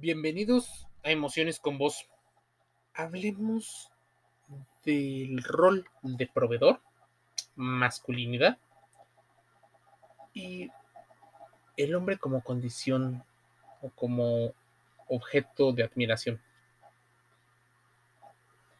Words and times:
Bienvenidos 0.00 0.86
a 1.02 1.10
Emociones 1.10 1.58
con 1.58 1.76
Vos. 1.76 2.06
Hablemos 2.94 3.90
del 4.84 5.42
rol 5.42 5.88
de 6.02 6.28
proveedor, 6.28 6.80
masculinidad 7.56 8.58
y 10.32 10.70
el 11.76 11.96
hombre 11.96 12.16
como 12.16 12.44
condición 12.44 13.24
o 13.82 13.90
como 13.90 14.52
objeto 15.08 15.72
de 15.72 15.82
admiración. 15.82 16.40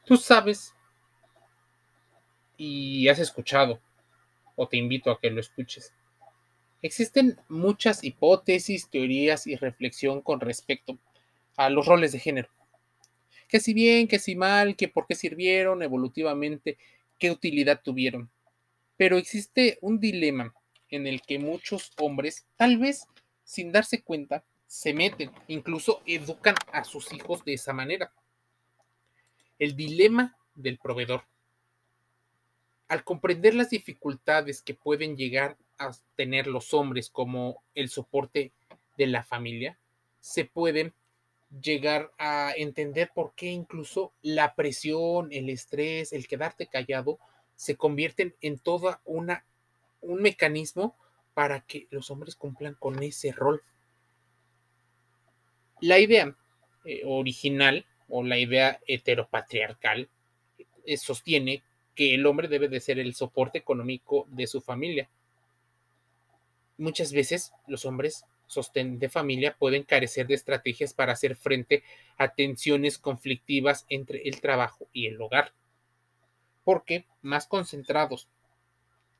Tú 0.04 0.16
sabes 0.16 0.72
y 2.56 3.08
has 3.08 3.18
escuchado, 3.18 3.80
o 4.54 4.68
te 4.68 4.76
invito 4.76 5.10
a 5.10 5.18
que 5.18 5.30
lo 5.30 5.40
escuches. 5.40 5.92
Existen 6.80 7.40
muchas 7.48 8.04
hipótesis, 8.04 8.88
teorías 8.88 9.48
y 9.48 9.56
reflexión 9.56 10.22
con 10.22 10.38
respecto 10.38 10.96
a 11.58 11.68
los 11.68 11.86
roles 11.86 12.12
de 12.12 12.20
género. 12.20 12.48
Que 13.48 13.60
si 13.60 13.74
bien, 13.74 14.08
que 14.08 14.18
si 14.18 14.36
mal, 14.36 14.76
que 14.76 14.88
por 14.88 15.06
qué 15.06 15.14
sirvieron 15.14 15.82
evolutivamente, 15.82 16.78
qué 17.18 17.30
utilidad 17.30 17.82
tuvieron. 17.82 18.30
Pero 18.96 19.18
existe 19.18 19.76
un 19.80 19.98
dilema 19.98 20.54
en 20.88 21.06
el 21.06 21.20
que 21.20 21.38
muchos 21.38 21.92
hombres, 21.98 22.46
tal 22.56 22.78
vez 22.78 23.06
sin 23.42 23.72
darse 23.72 24.02
cuenta, 24.02 24.44
se 24.66 24.94
meten, 24.94 25.32
incluso 25.48 26.02
educan 26.06 26.54
a 26.72 26.84
sus 26.84 27.12
hijos 27.12 27.44
de 27.44 27.54
esa 27.54 27.72
manera. 27.72 28.12
El 29.58 29.74
dilema 29.74 30.36
del 30.54 30.78
proveedor. 30.78 31.24
Al 32.86 33.02
comprender 33.02 33.54
las 33.54 33.70
dificultades 33.70 34.62
que 34.62 34.74
pueden 34.74 35.16
llegar 35.16 35.56
a 35.78 35.90
tener 36.14 36.46
los 36.46 36.72
hombres 36.72 37.10
como 37.10 37.62
el 37.74 37.88
soporte 37.88 38.52
de 38.96 39.06
la 39.08 39.24
familia, 39.24 39.78
se 40.20 40.44
pueden 40.44 40.94
llegar 41.62 42.12
a 42.18 42.52
entender 42.56 43.10
por 43.14 43.34
qué 43.34 43.46
incluso 43.46 44.12
la 44.22 44.54
presión, 44.54 45.28
el 45.32 45.48
estrés, 45.48 46.12
el 46.12 46.28
quedarte 46.28 46.66
callado, 46.66 47.18
se 47.56 47.76
convierten 47.76 48.34
en 48.40 48.58
toda 48.58 49.00
una 49.04 49.44
un 50.00 50.22
mecanismo 50.22 50.96
para 51.34 51.60
que 51.60 51.86
los 51.90 52.10
hombres 52.10 52.36
cumplan 52.36 52.74
con 52.74 53.02
ese 53.02 53.32
rol. 53.32 53.62
La 55.80 55.98
idea 55.98 56.36
eh, 56.84 57.02
original 57.04 57.86
o 58.08 58.22
la 58.22 58.38
idea 58.38 58.80
heteropatriarcal 58.86 60.08
eh, 60.84 60.96
sostiene 60.96 61.62
que 61.94 62.14
el 62.14 62.26
hombre 62.26 62.48
debe 62.48 62.68
de 62.68 62.80
ser 62.80 62.98
el 62.98 63.14
soporte 63.14 63.58
económico 63.58 64.26
de 64.30 64.46
su 64.46 64.60
familia. 64.60 65.08
Muchas 66.76 67.12
veces 67.12 67.52
los 67.66 67.84
hombres 67.84 68.24
sostén 68.48 68.98
de 68.98 69.08
familia 69.08 69.54
pueden 69.56 69.84
carecer 69.84 70.26
de 70.26 70.34
estrategias 70.34 70.92
para 70.92 71.12
hacer 71.12 71.36
frente 71.36 71.84
a 72.16 72.34
tensiones 72.34 72.98
conflictivas 72.98 73.86
entre 73.88 74.22
el 74.28 74.40
trabajo 74.40 74.88
y 74.92 75.06
el 75.06 75.20
hogar. 75.20 75.52
Porque 76.64 77.06
más 77.22 77.46
concentrados 77.46 78.28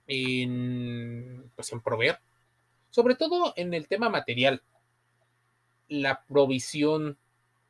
en, 0.08 1.50
pues 1.54 1.72
en 1.72 1.80
proveer, 1.80 2.18
sobre 2.90 3.14
todo 3.14 3.52
en 3.56 3.74
el 3.74 3.86
tema 3.86 4.08
material, 4.08 4.62
la 5.88 6.24
provisión 6.26 7.18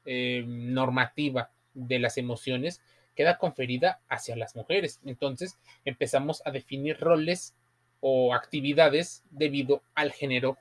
eh, 0.06 0.44
normativa 0.46 1.50
de 1.74 1.98
las 1.98 2.16
emociones 2.18 2.80
queda 3.14 3.38
conferida 3.38 4.00
hacia 4.08 4.36
las 4.36 4.54
mujeres. 4.54 5.00
Entonces 5.04 5.58
empezamos 5.84 6.40
a 6.44 6.52
definir 6.52 6.98
roles 6.98 7.54
o 8.00 8.32
actividades 8.32 9.24
debido 9.30 9.82
al 9.94 10.12
género 10.12 10.56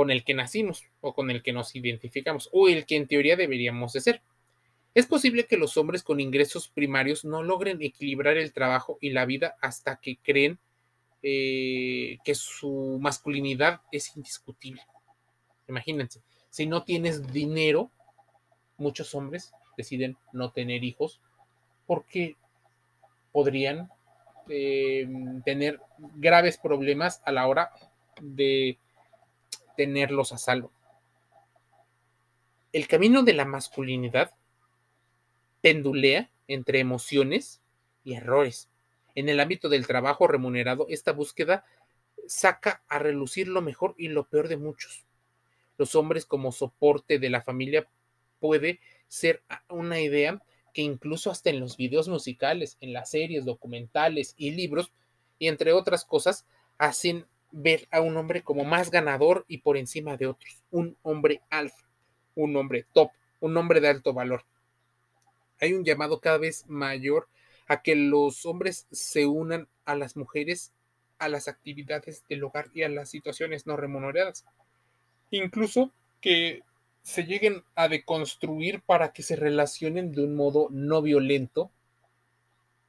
con 0.00 0.10
el 0.10 0.24
que 0.24 0.32
nacimos 0.32 0.86
o 1.02 1.12
con 1.12 1.30
el 1.30 1.42
que 1.42 1.52
nos 1.52 1.76
identificamos 1.76 2.48
o 2.54 2.68
el 2.68 2.86
que 2.86 2.96
en 2.96 3.06
teoría 3.06 3.36
deberíamos 3.36 3.92
de 3.92 4.00
ser. 4.00 4.22
Es 4.94 5.04
posible 5.04 5.44
que 5.44 5.58
los 5.58 5.76
hombres 5.76 6.02
con 6.02 6.20
ingresos 6.20 6.68
primarios 6.68 7.22
no 7.26 7.42
logren 7.42 7.82
equilibrar 7.82 8.38
el 8.38 8.54
trabajo 8.54 8.96
y 9.02 9.10
la 9.10 9.26
vida 9.26 9.56
hasta 9.60 9.96
que 9.96 10.16
creen 10.16 10.58
eh, 11.22 12.16
que 12.24 12.34
su 12.34 12.96
masculinidad 12.98 13.82
es 13.92 14.16
indiscutible. 14.16 14.80
Imagínense, 15.68 16.22
si 16.48 16.64
no 16.64 16.82
tienes 16.82 17.30
dinero, 17.30 17.90
muchos 18.78 19.14
hombres 19.14 19.52
deciden 19.76 20.16
no 20.32 20.50
tener 20.50 20.82
hijos 20.82 21.20
porque 21.86 22.36
podrían 23.32 23.90
eh, 24.48 25.06
tener 25.44 25.78
graves 26.14 26.56
problemas 26.56 27.20
a 27.26 27.32
la 27.32 27.46
hora 27.46 27.70
de 28.22 28.78
tenerlos 29.80 30.30
a 30.34 30.36
salvo. 30.36 30.70
El 32.70 32.86
camino 32.86 33.22
de 33.22 33.32
la 33.32 33.46
masculinidad 33.46 34.34
pendulea 35.62 36.30
entre 36.48 36.80
emociones 36.80 37.62
y 38.04 38.12
errores. 38.12 38.68
En 39.14 39.30
el 39.30 39.40
ámbito 39.40 39.70
del 39.70 39.86
trabajo 39.86 40.26
remunerado, 40.26 40.84
esta 40.90 41.12
búsqueda 41.12 41.64
saca 42.26 42.82
a 42.88 42.98
relucir 42.98 43.48
lo 43.48 43.62
mejor 43.62 43.94
y 43.96 44.08
lo 44.08 44.24
peor 44.28 44.48
de 44.48 44.58
muchos. 44.58 45.06
Los 45.78 45.94
hombres 45.94 46.26
como 46.26 46.52
soporte 46.52 47.18
de 47.18 47.30
la 47.30 47.40
familia 47.40 47.88
puede 48.38 48.80
ser 49.08 49.42
una 49.70 49.98
idea 49.98 50.42
que 50.74 50.82
incluso 50.82 51.30
hasta 51.30 51.48
en 51.48 51.58
los 51.58 51.78
videos 51.78 52.06
musicales, 52.06 52.76
en 52.82 52.92
las 52.92 53.12
series, 53.12 53.46
documentales 53.46 54.34
y 54.36 54.50
libros, 54.50 54.92
y 55.38 55.48
entre 55.48 55.72
otras 55.72 56.04
cosas, 56.04 56.44
hacen 56.76 57.24
ver 57.52 57.88
a 57.90 58.00
un 58.00 58.16
hombre 58.16 58.42
como 58.42 58.64
más 58.64 58.90
ganador 58.90 59.44
y 59.48 59.58
por 59.58 59.76
encima 59.76 60.16
de 60.16 60.26
otros, 60.26 60.62
un 60.70 60.96
hombre 61.02 61.40
alfa, 61.50 61.88
un 62.34 62.56
hombre 62.56 62.86
top, 62.92 63.10
un 63.40 63.56
hombre 63.56 63.80
de 63.80 63.88
alto 63.88 64.12
valor. 64.12 64.44
Hay 65.60 65.74
un 65.74 65.84
llamado 65.84 66.20
cada 66.20 66.38
vez 66.38 66.64
mayor 66.68 67.28
a 67.68 67.82
que 67.82 67.94
los 67.94 68.46
hombres 68.46 68.86
se 68.90 69.26
unan 69.26 69.68
a 69.84 69.94
las 69.94 70.16
mujeres 70.16 70.72
a 71.20 71.28
las 71.28 71.46
actividades 71.46 72.24
del 72.28 72.42
hogar 72.42 72.70
y 72.74 72.82
a 72.82 72.88
las 72.88 73.10
situaciones 73.10 73.66
no 73.66 73.76
remuneradas. 73.76 74.44
Incluso 75.30 75.92
que 76.20 76.62
se 77.02 77.24
lleguen 77.24 77.62
a 77.74 77.88
deconstruir 77.88 78.80
para 78.80 79.12
que 79.12 79.22
se 79.22 79.36
relacionen 79.36 80.12
de 80.12 80.24
un 80.24 80.34
modo 80.34 80.68
no 80.70 81.02
violento 81.02 81.70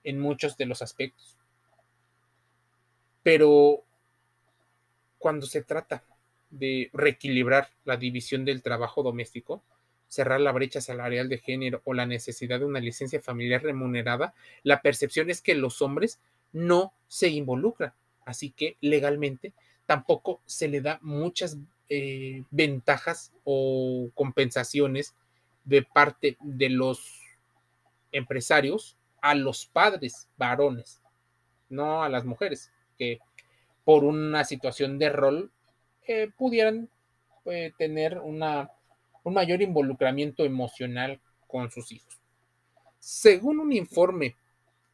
en 0.03 0.19
muchos 0.19 0.57
de 0.57 0.65
los 0.65 0.81
aspectos. 0.81 1.37
Pero 3.21 3.83
cuando 5.21 5.45
se 5.45 5.61
trata 5.61 6.03
de 6.49 6.89
reequilibrar 6.91 7.69
la 7.85 7.95
división 7.95 8.43
del 8.43 8.61
trabajo 8.61 9.03
doméstico, 9.03 9.63
cerrar 10.07 10.41
la 10.41 10.51
brecha 10.51 10.81
salarial 10.81 11.29
de 11.29 11.37
género 11.37 11.81
o 11.85 11.93
la 11.93 12.05
necesidad 12.05 12.59
de 12.59 12.65
una 12.65 12.81
licencia 12.81 13.21
familiar 13.21 13.63
remunerada, 13.63 14.33
la 14.63 14.81
percepción 14.81 15.29
es 15.29 15.41
que 15.41 15.55
los 15.55 15.81
hombres 15.81 16.19
no 16.51 16.91
se 17.07 17.29
involucran. 17.29 17.93
Así 18.25 18.51
que 18.51 18.75
legalmente 18.81 19.53
tampoco 19.85 20.41
se 20.45 20.67
le 20.67 20.81
da 20.81 20.99
muchas 21.01 21.57
eh, 21.87 22.43
ventajas 22.51 23.31
o 23.45 24.09
compensaciones 24.13 25.15
de 25.63 25.83
parte 25.83 26.37
de 26.41 26.69
los 26.69 27.21
empresarios 28.11 28.97
a 29.21 29.35
los 29.35 29.65
padres 29.65 30.27
varones, 30.37 30.99
no 31.69 32.03
a 32.03 32.09
las 32.09 32.25
mujeres, 32.25 32.71
que 32.97 33.19
por 33.83 34.03
una 34.03 34.43
situación 34.43 34.99
de 34.99 35.09
rol, 35.09 35.51
eh, 36.07 36.29
pudieran 36.37 36.89
eh, 37.45 37.71
tener 37.77 38.19
una, 38.19 38.69
un 39.23 39.33
mayor 39.33 39.61
involucramiento 39.61 40.43
emocional 40.45 41.19
con 41.47 41.71
sus 41.71 41.91
hijos. 41.91 42.19
Según 42.99 43.59
un 43.59 43.73
informe 43.73 44.35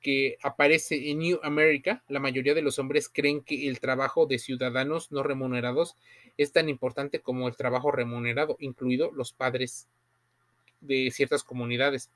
que 0.02 0.38
aparece 0.42 1.10
en 1.12 1.20
New 1.20 1.40
America, 1.44 2.04
la 2.08 2.20
mayoría 2.20 2.54
de 2.54 2.62
los 2.62 2.80
hombres 2.80 3.10
creen 3.10 3.42
que 3.42 3.68
el 3.68 3.80
trabajo 3.80 4.26
de 4.26 4.40
ciudadanos 4.40 5.12
no 5.12 5.24
remunerados 5.24 5.96
es 6.38 6.52
tan 6.52 6.70
importante 6.70 7.20
como 7.20 7.48
el 7.48 7.56
trabajo 7.56 7.92
remunerado, 7.92 8.56
incluido 8.60 9.12
los 9.12 9.34
padres 9.34 9.88
de 10.82 11.12
ciertas 11.12 11.44
comunidades. 11.44 12.10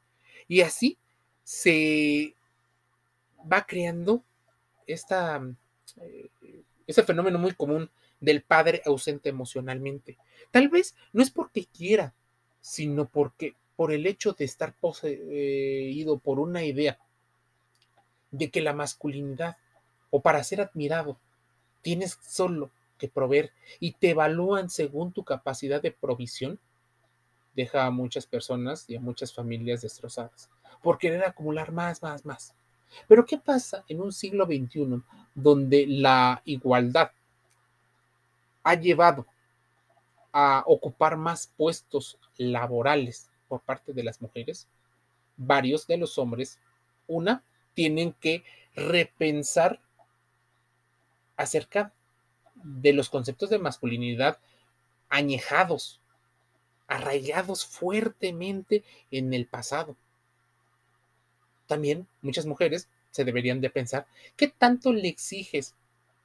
Y 0.47 0.62
así 0.62 0.97
se 1.44 2.35
va 3.51 3.65
creando 3.65 4.24
esta 4.88 5.41
ese 6.88 7.03
fenómeno 7.03 7.39
muy 7.39 7.53
común 7.53 7.89
del 8.19 8.41
padre 8.41 8.81
ausente 8.85 9.29
emocionalmente. 9.29 10.17
Tal 10.51 10.69
vez 10.69 10.95
no 11.13 11.23
es 11.23 11.31
porque 11.31 11.65
quiera, 11.65 12.13
sino 12.59 13.07
porque 13.07 13.55
por 13.75 13.91
el 13.91 14.05
hecho 14.05 14.33
de 14.33 14.45
estar 14.45 14.73
poseído 14.73 16.19
por 16.19 16.39
una 16.39 16.63
idea 16.63 16.99
de 18.29 18.49
que 18.49 18.61
la 18.61 18.73
masculinidad 18.73 19.57
o 20.09 20.21
para 20.21 20.43
ser 20.43 20.61
admirado 20.61 21.17
tienes 21.81 22.17
solo 22.21 22.71
que 22.97 23.07
proveer 23.07 23.51
y 23.79 23.93
te 23.93 24.11
evalúan 24.11 24.69
según 24.69 25.11
tu 25.11 25.23
capacidad 25.23 25.81
de 25.81 25.91
provisión, 25.91 26.59
deja 27.55 27.85
a 27.85 27.91
muchas 27.91 28.27
personas 28.27 28.85
y 28.88 28.95
a 28.95 29.01
muchas 29.01 29.33
familias 29.33 29.81
destrozadas 29.81 30.49
por 30.81 30.97
querer 30.97 31.23
acumular 31.23 31.71
más, 31.71 32.01
más, 32.01 32.25
más. 32.25 32.55
Pero 33.07 33.25
¿qué 33.25 33.38
pasa 33.38 33.83
en 33.88 34.01
un 34.01 34.11
siglo 34.11 34.45
XXI 34.45 35.01
donde 35.35 35.85
la 35.88 36.41
igualdad 36.45 37.11
ha 38.63 38.75
llevado 38.75 39.25
a 40.31 40.63
ocupar 40.65 41.17
más 41.17 41.47
puestos 41.57 42.17
laborales 42.38 43.29
por 43.47 43.61
parte 43.61 43.93
de 43.93 44.03
las 44.03 44.21
mujeres, 44.21 44.67
varios 45.35 45.88
de 45.88 45.97
los 45.97 46.17
hombres, 46.17 46.59
una, 47.07 47.43
tienen 47.73 48.13
que 48.13 48.43
repensar 48.75 49.81
acerca 51.35 51.91
de 52.55 52.93
los 52.93 53.09
conceptos 53.09 53.49
de 53.49 53.59
masculinidad 53.59 54.39
añejados, 55.09 55.99
arraigados 56.88 57.65
fuertemente 57.65 58.83
en 59.09 59.33
el 59.33 59.47
pasado. 59.47 59.95
También 61.71 62.06
muchas 62.21 62.45
mujeres 62.45 62.89
se 63.12 63.23
deberían 63.23 63.62
de 63.62 63.69
pensar 63.69 64.06
qué 64.35 64.50
tanto 64.50 64.91
le 64.91 65.07
exiges, 65.07 65.73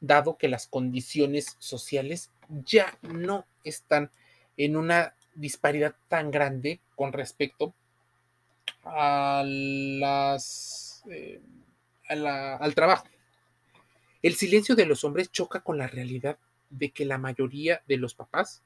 dado 0.01 0.37
que 0.37 0.49
las 0.49 0.67
condiciones 0.67 1.55
sociales 1.61 2.33
ya 2.49 2.99
no 3.03 3.47
están 3.63 4.11
en 4.57 4.77
una 4.77 5.15
disparidad 5.37 5.95
tan 6.09 6.33
grande 6.33 6.81
con 6.97 7.13
respecto 7.13 7.75
a 8.83 9.45
las, 9.47 11.05
eh, 11.13 11.41
al 12.09 12.75
trabajo. 12.75 13.07
El 14.21 14.35
silencio 14.35 14.75
de 14.75 14.87
los 14.87 15.05
hombres 15.05 15.31
choca 15.31 15.61
con 15.61 15.79
la 15.79 15.87
realidad 15.87 16.39
de 16.71 16.91
que 16.91 17.05
la 17.05 17.19
mayoría 17.19 17.85
de 17.87 17.99
los 17.99 18.17
papás, 18.17 18.65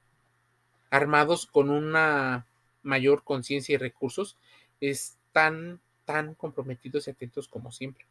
armados 0.89 1.45
con 1.45 1.69
una 1.69 2.47
mayor 2.83 3.23
conciencia 3.23 3.75
y 3.75 3.77
recursos, 3.77 4.39
están 4.81 5.83
tan 6.11 6.35
comprometidos 6.35 7.07
y 7.07 7.13
atentos 7.13 7.47
como 7.47 7.71
siempre. 7.71 8.05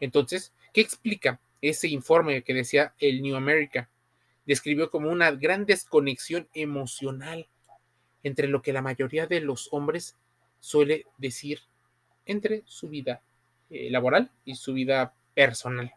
Entonces, 0.00 0.52
¿qué 0.74 0.82
explica 0.82 1.40
ese 1.62 1.88
informe 1.88 2.42
que 2.42 2.52
decía 2.52 2.92
el 2.98 3.22
New 3.22 3.36
America? 3.36 3.88
Describió 4.44 4.90
como 4.90 5.08
una 5.08 5.30
gran 5.30 5.64
desconexión 5.64 6.46
emocional 6.52 7.48
entre 8.22 8.48
lo 8.48 8.60
que 8.60 8.74
la 8.74 8.82
mayoría 8.82 9.26
de 9.26 9.40
los 9.40 9.72
hombres 9.72 10.14
suele 10.60 11.06
decir 11.16 11.60
entre 12.26 12.64
su 12.66 12.90
vida 12.90 13.22
eh, 13.70 13.90
laboral 13.90 14.30
y 14.44 14.56
su 14.56 14.74
vida 14.74 15.14
personal. 15.32 15.94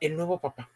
El 0.00 0.16
nuevo 0.16 0.40
papá, 0.40 0.68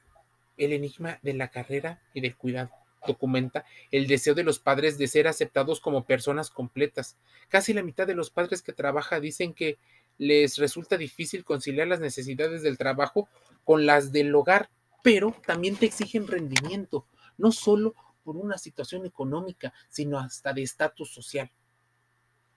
el 0.56 0.73
enigma 0.73 1.19
de 1.23 1.35
la 1.35 1.49
carrera 1.49 2.00
y 2.15 2.20
del 2.20 2.37
cuidado, 2.37 2.70
documenta 3.06 3.65
el 3.91 4.06
deseo 4.06 4.35
de 4.35 4.43
los 4.43 4.59
padres 4.59 4.99
de 4.99 5.09
ser 5.09 5.29
aceptados 5.29 5.81
como 5.81 6.05
personas 6.05 6.50
completas. 6.50 7.17
Casi 7.49 7.73
la 7.73 7.83
mitad 7.83 8.06
de 8.06 8.15
los 8.15 8.31
padres 8.31 8.62
que 8.62 8.73
trabajan 8.73 9.23
dicen 9.23 9.55
que 9.55 9.79
les 10.19 10.59
resulta 10.59 10.97
difícil 10.97 11.45
conciliar 11.45 11.87
las 11.87 12.00
necesidades 12.00 12.62
del 12.62 12.79
trabajo 12.79 13.29
con 13.65 13.87
las 13.87 14.12
del 14.12 14.35
hogar, 14.35 14.71
pero 15.03 15.35
también 15.47 15.77
te 15.77 15.87
exigen 15.87 16.27
rendimiento, 16.27 17.06
no 17.37 17.53
solo 17.53 17.95
por 18.25 18.37
una 18.37 18.59
situación 18.59 19.06
económica, 19.06 19.73
sino 19.89 20.19
hasta 20.19 20.53
de 20.53 20.62
estatus 20.62 21.12
social. 21.12 21.51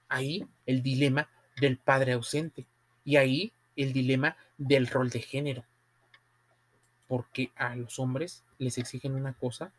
Ahí 0.10 0.46
el 0.66 0.82
dilema 0.82 1.30
del 1.60 1.78
padre 1.78 2.14
ausente 2.14 2.66
y 3.06 3.16
ahí 3.18 3.54
el 3.76 3.94
dilema 3.94 4.36
del 4.58 4.88
rol 4.88 5.10
de 5.10 5.22
género 5.22 5.66
porque 7.12 7.52
a 7.58 7.76
los 7.76 8.00
hombres 8.00 8.46
les 8.58 8.78
exigen 8.78 9.16
una 9.16 9.34
cosa 9.34 9.74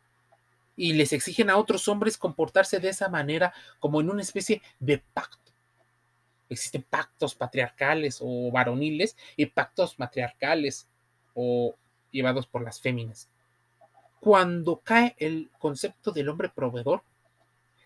y 0.75 0.93
les 0.93 1.13
exigen 1.13 1.49
a 1.49 1.57
otros 1.57 1.87
hombres 1.87 2.17
comportarse 2.17 2.79
de 2.79 2.89
esa 2.89 3.09
manera 3.09 3.53
como 3.79 4.01
en 4.01 4.09
una 4.09 4.21
especie 4.21 4.61
de 4.79 4.99
pacto. 4.99 5.51
Existen 6.49 6.83
pactos 6.83 7.35
patriarcales 7.35 8.19
o 8.21 8.51
varoniles 8.51 9.15
y 9.35 9.45
pactos 9.47 9.97
matriarcales 9.99 10.87
o 11.33 11.75
llevados 12.11 12.47
por 12.47 12.63
las 12.63 12.79
féminas. 12.79 13.29
Cuando 14.19 14.79
cae 14.79 15.15
el 15.19 15.51
concepto 15.59 16.11
del 16.11 16.29
hombre 16.29 16.49
proveedor, 16.49 17.03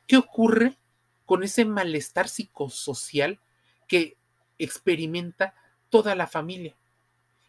¿qué 0.06 0.18
ocurre 0.18 0.78
con 1.26 1.44
ese 1.44 1.66
malestar 1.66 2.28
psicosocial 2.28 3.40
que 3.88 4.18
experimenta 4.60 5.56
toda 5.90 6.16
la 6.16 6.28
familia? 6.28 6.76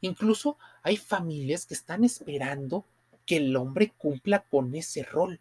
Incluso 0.00 0.56
hay 0.82 0.96
familias 0.96 1.66
que 1.66 1.74
están 1.74 2.04
esperando 2.04 2.84
que 3.28 3.36
el 3.36 3.54
hombre 3.56 3.92
cumpla 3.98 4.40
con 4.40 4.74
ese 4.74 5.02
rol. 5.02 5.38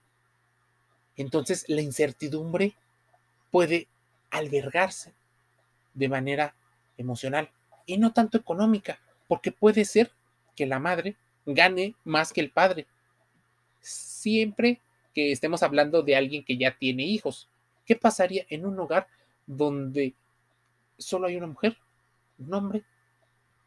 Entonces 1.15 1.63
la 1.69 1.81
incertidumbre 1.81 2.73
puede 3.49 3.87
albergarse 4.29 5.13
de 5.93 6.09
manera 6.09 6.53
emocional 6.97 7.49
y 7.85 7.97
no 7.97 8.11
tanto 8.11 8.37
económica, 8.37 8.99
porque 9.29 9.53
puede 9.53 9.85
ser 9.85 10.11
que 10.57 10.65
la 10.65 10.79
madre 10.79 11.15
gane 11.45 11.95
más 12.03 12.33
que 12.33 12.41
el 12.41 12.51
padre. 12.51 12.87
Siempre 13.79 14.81
que 15.15 15.31
estemos 15.31 15.63
hablando 15.63 16.03
de 16.03 16.17
alguien 16.17 16.43
que 16.43 16.57
ya 16.57 16.77
tiene 16.77 17.03
hijos, 17.03 17.47
¿qué 17.85 17.95
pasaría 17.95 18.45
en 18.49 18.65
un 18.65 18.77
hogar 18.81 19.07
donde 19.45 20.13
solo 20.97 21.27
hay 21.27 21.37
una 21.37 21.47
mujer, 21.47 21.77
un 22.37 22.53
hombre 22.53 22.83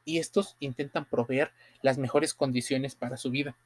y 0.05 0.19
estos 0.19 0.57
intentan 0.61 1.07
proveer 1.07 1.53
las 1.81 1.97
mejores 1.97 2.35
condiciones 2.35 2.95
para 2.95 3.17
su 3.17 3.31
vida. 3.31 3.57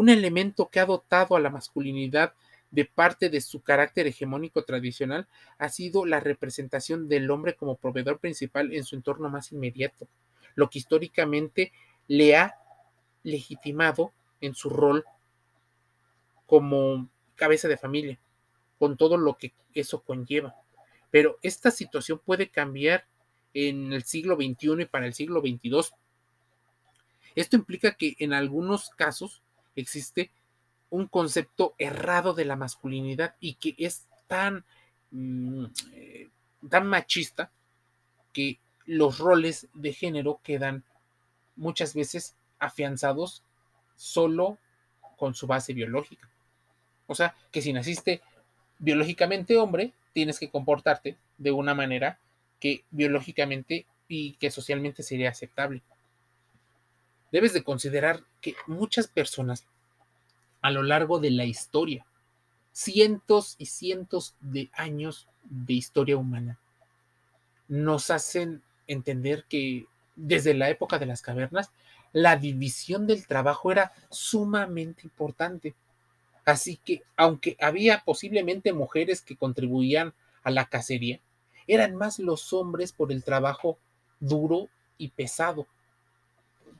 Un 0.00 0.08
elemento 0.08 0.70
que 0.70 0.80
ha 0.80 0.86
dotado 0.86 1.36
a 1.36 1.40
la 1.40 1.50
masculinidad 1.50 2.32
de 2.70 2.86
parte 2.86 3.28
de 3.28 3.42
su 3.42 3.60
carácter 3.60 4.06
hegemónico 4.06 4.64
tradicional 4.64 5.28
ha 5.58 5.68
sido 5.68 6.06
la 6.06 6.20
representación 6.20 7.06
del 7.06 7.30
hombre 7.30 7.54
como 7.54 7.76
proveedor 7.76 8.18
principal 8.18 8.72
en 8.72 8.84
su 8.84 8.96
entorno 8.96 9.28
más 9.28 9.52
inmediato, 9.52 10.08
lo 10.54 10.70
que 10.70 10.78
históricamente 10.78 11.70
le 12.08 12.34
ha 12.34 12.54
legitimado 13.24 14.10
en 14.40 14.54
su 14.54 14.70
rol 14.70 15.04
como 16.46 17.10
cabeza 17.34 17.68
de 17.68 17.76
familia, 17.76 18.18
con 18.78 18.96
todo 18.96 19.18
lo 19.18 19.36
que 19.36 19.52
eso 19.74 20.00
conlleva. 20.00 20.54
Pero 21.10 21.38
esta 21.42 21.70
situación 21.70 22.22
puede 22.24 22.48
cambiar 22.48 23.04
en 23.52 23.92
el 23.92 24.04
siglo 24.04 24.36
XXI 24.36 24.80
y 24.80 24.86
para 24.86 25.04
el 25.04 25.12
siglo 25.12 25.42
XXII. 25.42 25.94
Esto 27.34 27.56
implica 27.56 27.96
que 27.96 28.16
en 28.18 28.32
algunos 28.32 28.88
casos 28.88 29.42
existe 29.76 30.30
un 30.90 31.06
concepto 31.06 31.74
errado 31.78 32.34
de 32.34 32.44
la 32.44 32.56
masculinidad 32.56 33.36
y 33.40 33.54
que 33.54 33.74
es 33.78 34.06
tan, 34.26 34.64
mm, 35.10 35.66
eh, 35.92 36.28
tan 36.68 36.86
machista 36.86 37.50
que 38.32 38.58
los 38.86 39.18
roles 39.18 39.68
de 39.74 39.92
género 39.92 40.40
quedan 40.42 40.84
muchas 41.56 41.94
veces 41.94 42.34
afianzados 42.58 43.42
solo 43.96 44.58
con 45.16 45.34
su 45.34 45.46
base 45.46 45.74
biológica. 45.74 46.28
O 47.06 47.14
sea, 47.14 47.34
que 47.52 47.62
si 47.62 47.72
naciste 47.72 48.20
biológicamente 48.78 49.56
hombre, 49.58 49.92
tienes 50.12 50.38
que 50.38 50.50
comportarte 50.50 51.16
de 51.38 51.52
una 51.52 51.74
manera 51.74 52.18
que 52.58 52.84
biológicamente 52.90 53.86
y 54.08 54.32
que 54.34 54.50
socialmente 54.50 55.02
sería 55.02 55.30
aceptable. 55.30 55.82
Debes 57.30 57.52
de 57.52 57.62
considerar 57.62 58.24
que 58.40 58.54
muchas 58.66 59.06
personas 59.08 59.66
a 60.62 60.70
lo 60.70 60.82
largo 60.82 61.18
de 61.20 61.30
la 61.30 61.44
historia, 61.44 62.06
cientos 62.72 63.56
y 63.58 63.66
cientos 63.66 64.34
de 64.40 64.70
años 64.74 65.28
de 65.44 65.74
historia 65.74 66.16
humana, 66.16 66.58
nos 67.68 68.10
hacen 68.10 68.62
entender 68.86 69.44
que 69.48 69.86
desde 70.16 70.54
la 70.54 70.68
época 70.70 70.98
de 70.98 71.06
las 71.06 71.22
cavernas, 71.22 71.70
la 72.12 72.36
división 72.36 73.06
del 73.06 73.26
trabajo 73.26 73.70
era 73.70 73.92
sumamente 74.10 75.02
importante. 75.04 75.74
Así 76.44 76.76
que, 76.76 77.02
aunque 77.16 77.56
había 77.60 78.02
posiblemente 78.04 78.72
mujeres 78.72 79.22
que 79.22 79.36
contribuían 79.36 80.14
a 80.42 80.50
la 80.50 80.66
cacería, 80.66 81.20
eran 81.66 81.94
más 81.94 82.18
los 82.18 82.52
hombres 82.52 82.92
por 82.92 83.12
el 83.12 83.22
trabajo 83.22 83.78
duro 84.18 84.68
y 84.98 85.08
pesado. 85.08 85.66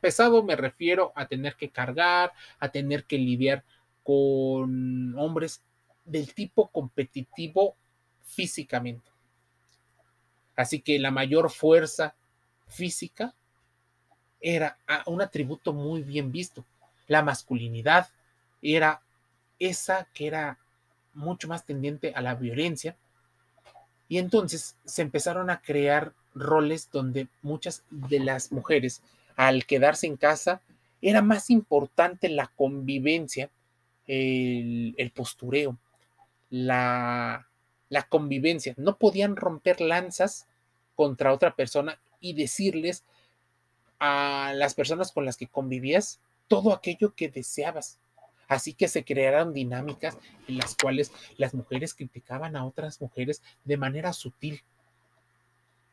Pesado 0.01 0.43
me 0.43 0.57
refiero 0.57 1.13
a 1.15 1.27
tener 1.27 1.57
que 1.57 1.71
cargar, 1.71 2.33
a 2.59 2.69
tener 2.71 3.05
que 3.05 3.19
lidiar 3.19 3.65
con 4.03 5.17
hombres 5.19 5.63
del 6.05 6.33
tipo 6.35 6.69
competitivo 6.69 7.77
físicamente. 8.23 9.11
Así 10.57 10.81
que 10.81 10.99
la 10.99 11.11
mayor 11.11 11.51
fuerza 11.51 12.15
física 12.67 13.35
era 14.41 14.79
un 15.07 15.21
atributo 15.21 15.73
muy 15.73 16.03
bien 16.03 16.33
visto. 16.33 16.65
La 17.07 17.23
masculinidad 17.23 18.09
era 18.63 19.03
esa 19.59 20.09
que 20.15 20.27
era 20.27 20.59
mucho 21.13 21.49
más 21.49 21.65
tendiente 21.65 22.13
a 22.15 22.23
la 22.23 22.35
violencia 22.35 22.97
y 24.09 24.19
entonces 24.19 24.77
se 24.85 25.03
empezaron 25.03 25.51
a 25.51 25.61
crear 25.61 26.15
roles 26.35 26.91
donde 26.91 27.29
muchas 27.43 27.85
de 27.91 28.21
las 28.21 28.53
mujeres, 28.53 29.03
al 29.37 29.67
quedarse 29.67 30.07
en 30.07 30.17
casa, 30.17 30.61
era 31.03 31.23
más 31.23 31.51
importante 31.51 32.29
la 32.29 32.49
convivencia, 32.49 33.51
el, 34.07 35.13
postureo, 35.15 35.79
la, 36.51 37.47
convivencia. 38.09 38.75
No 38.77 38.99
podían 38.99 39.37
romper 39.37 39.81
lanzas 39.81 40.47
contra 40.95 41.33
otra 41.33 41.55
persona 41.55 42.01
y 42.21 42.35
decirles 42.35 43.05
a 43.99 44.53
las 44.55 44.75
personas 44.75 45.13
con 45.13 45.25
las 45.25 45.37
que 45.37 45.47
convivías 45.47 46.21
todo 46.49 46.73
aquello 46.73 47.15
que 47.15 47.29
deseabas. 47.29 47.99
Así 48.49 48.75
que 48.75 48.89
se 48.89 49.05
crearon 49.05 49.55
dinámicas 49.55 50.19
en 50.49 50.59
las 50.59 50.75
cuales 50.75 51.13
las 51.37 51.55
mujeres 51.55 51.95
criticaban 51.95 52.57
a 52.57 52.67
otras 52.67 53.01
mujeres 53.01 53.43
de 53.65 53.77
manera 53.77 54.13
sutil. 54.13 54.63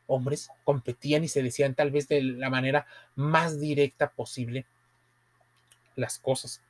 Hombres 0.08 0.50
competían 0.64 1.22
y 1.22 1.28
se 1.28 1.42
decían 1.42 1.76
tal 1.76 1.92
vez 1.92 2.08
de 2.08 2.20
la 2.22 2.50
manera 2.50 2.86
más 3.14 3.60
directa 3.60 4.10
posible 4.10 4.66
las 5.94 6.18
cosas. 6.18 6.60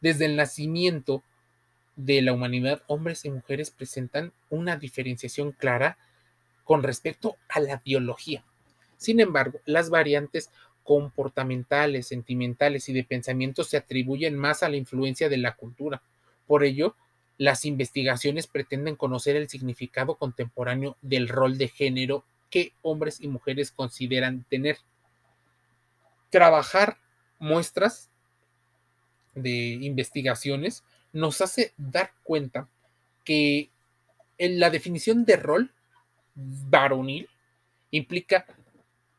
Desde 0.00 0.24
el 0.24 0.34
nacimiento 0.34 1.22
de 1.94 2.20
la 2.22 2.32
humanidad, 2.32 2.82
hombres 2.88 3.24
y 3.24 3.30
mujeres 3.30 3.70
presentan 3.70 4.32
una 4.50 4.76
diferenciación 4.76 5.52
clara 5.52 5.98
con 6.64 6.82
respecto 6.82 7.36
a 7.48 7.60
la 7.60 7.80
biología. 7.84 8.42
Sin 8.96 9.20
embargo, 9.20 9.60
las 9.66 9.88
variantes 9.88 10.50
comportamentales, 10.84 12.08
sentimentales 12.08 12.88
y 12.88 12.92
de 12.92 13.04
pensamiento 13.04 13.64
se 13.64 13.76
atribuyen 13.76 14.36
más 14.36 14.62
a 14.62 14.68
la 14.68 14.76
influencia 14.76 15.28
de 15.28 15.36
la 15.36 15.54
cultura. 15.54 16.02
Por 16.46 16.64
ello, 16.64 16.94
las 17.38 17.64
investigaciones 17.64 18.46
pretenden 18.46 18.96
conocer 18.96 19.36
el 19.36 19.48
significado 19.48 20.14
contemporáneo 20.14 20.96
del 21.02 21.28
rol 21.28 21.58
de 21.58 21.68
género 21.68 22.24
que 22.50 22.72
hombres 22.82 23.20
y 23.20 23.28
mujeres 23.28 23.70
consideran 23.70 24.44
tener. 24.48 24.78
Trabajar 26.30 26.98
muestras 27.38 28.10
de 29.34 29.78
investigaciones 29.80 30.84
nos 31.12 31.40
hace 31.40 31.72
dar 31.76 32.12
cuenta 32.22 32.68
que 33.24 33.70
en 34.38 34.60
la 34.60 34.70
definición 34.70 35.24
de 35.24 35.36
rol 35.36 35.72
varonil 36.34 37.28
implica 37.90 38.46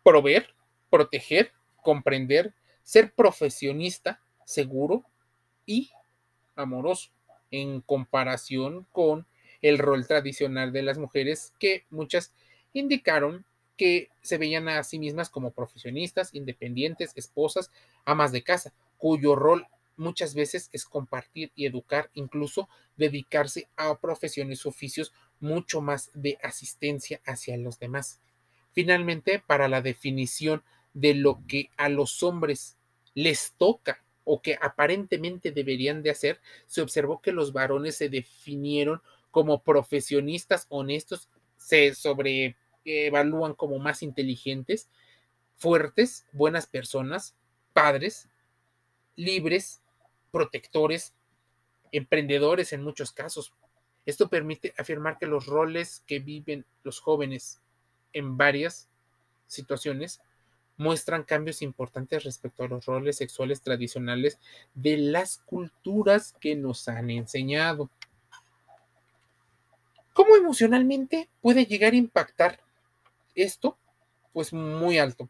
proveer, 0.03 0.53
proteger, 0.89 1.51
comprender, 1.81 2.53
ser 2.83 3.11
profesionista, 3.13 4.21
seguro 4.45 5.03
y 5.65 5.91
amoroso, 6.55 7.09
en 7.51 7.81
comparación 7.81 8.85
con 8.91 9.25
el 9.61 9.77
rol 9.77 10.05
tradicional 10.07 10.71
de 10.71 10.83
las 10.83 10.97
mujeres 10.97 11.53
que 11.59 11.85
muchas 11.89 12.33
indicaron 12.73 13.45
que 13.77 14.09
se 14.21 14.37
veían 14.37 14.67
a 14.69 14.83
sí 14.83 14.99
mismas 14.99 15.29
como 15.29 15.51
profesionistas, 15.51 16.33
independientes, 16.33 17.11
esposas, 17.15 17.71
amas 18.05 18.31
de 18.31 18.43
casa, 18.43 18.73
cuyo 18.97 19.35
rol 19.35 19.67
muchas 19.97 20.33
veces 20.33 20.69
es 20.73 20.85
compartir 20.85 21.51
y 21.55 21.65
educar, 21.65 22.09
incluso 22.13 22.69
dedicarse 22.95 23.67
a 23.75 23.95
profesiones, 23.99 24.65
oficios 24.65 25.13
mucho 25.39 25.81
más 25.81 26.11
de 26.13 26.37
asistencia 26.43 27.21
hacia 27.25 27.57
los 27.57 27.79
demás. 27.79 28.19
Finalmente, 28.73 29.39
para 29.45 29.67
la 29.67 29.81
definición 29.81 30.63
de 30.93 31.13
lo 31.13 31.41
que 31.47 31.69
a 31.77 31.89
los 31.89 32.23
hombres 32.23 32.77
les 33.13 33.53
toca 33.57 34.03
o 34.23 34.41
que 34.41 34.57
aparentemente 34.61 35.51
deberían 35.51 36.03
de 36.03 36.11
hacer, 36.11 36.39
se 36.67 36.81
observó 36.81 37.21
que 37.21 37.31
los 37.31 37.53
varones 37.53 37.95
se 37.95 38.09
definieron 38.09 39.01
como 39.31 39.63
profesionistas 39.63 40.65
honestos, 40.69 41.29
se 41.57 41.93
sobreevalúan 41.93 43.53
como 43.53 43.79
más 43.79 44.03
inteligentes, 44.03 44.89
fuertes, 45.55 46.25
buenas 46.31 46.67
personas, 46.67 47.35
padres, 47.73 48.29
libres, 49.15 49.81
protectores, 50.31 51.13
emprendedores 51.91 52.73
en 52.73 52.83
muchos 52.83 53.11
casos. 53.11 53.53
Esto 54.05 54.29
permite 54.29 54.73
afirmar 54.77 55.17
que 55.17 55.25
los 55.25 55.47
roles 55.47 56.03
que 56.07 56.19
viven 56.19 56.65
los 56.83 56.99
jóvenes 56.99 57.61
en 58.13 58.37
varias 58.37 58.89
situaciones 59.47 60.21
muestran 60.77 61.23
cambios 61.23 61.61
importantes 61.61 62.23
respecto 62.23 62.63
a 62.63 62.67
los 62.67 62.85
roles 62.85 63.17
sexuales 63.17 63.61
tradicionales 63.61 64.39
de 64.75 64.97
las 64.97 65.39
culturas 65.39 66.35
que 66.39 66.55
nos 66.55 66.87
han 66.87 67.09
enseñado. 67.09 67.89
¿Cómo 70.27 70.35
emocionalmente 70.35 71.29
puede 71.41 71.65
llegar 71.65 71.93
a 71.93 71.95
impactar 71.95 72.59
esto? 73.33 73.77
Pues 74.33 74.51
muy 74.51 74.97
alto. 74.97 75.29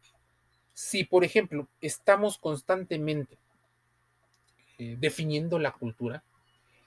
Si, 0.74 1.04
por 1.04 1.22
ejemplo, 1.22 1.68
estamos 1.80 2.36
constantemente 2.36 3.38
eh, 4.76 4.96
definiendo 4.98 5.60
la 5.60 5.70
cultura, 5.70 6.24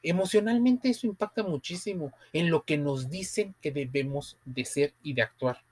emocionalmente 0.04 0.90
eso 0.90 1.08
impacta 1.08 1.42
muchísimo 1.42 2.12
en 2.34 2.50
lo 2.50 2.64
que 2.64 2.78
nos 2.78 3.10
dicen 3.10 3.56
que 3.62 3.72
debemos 3.72 4.38
de 4.44 4.66
ser 4.66 4.94
y 5.04 5.14
de 5.14 5.22
actuar. 5.22 5.64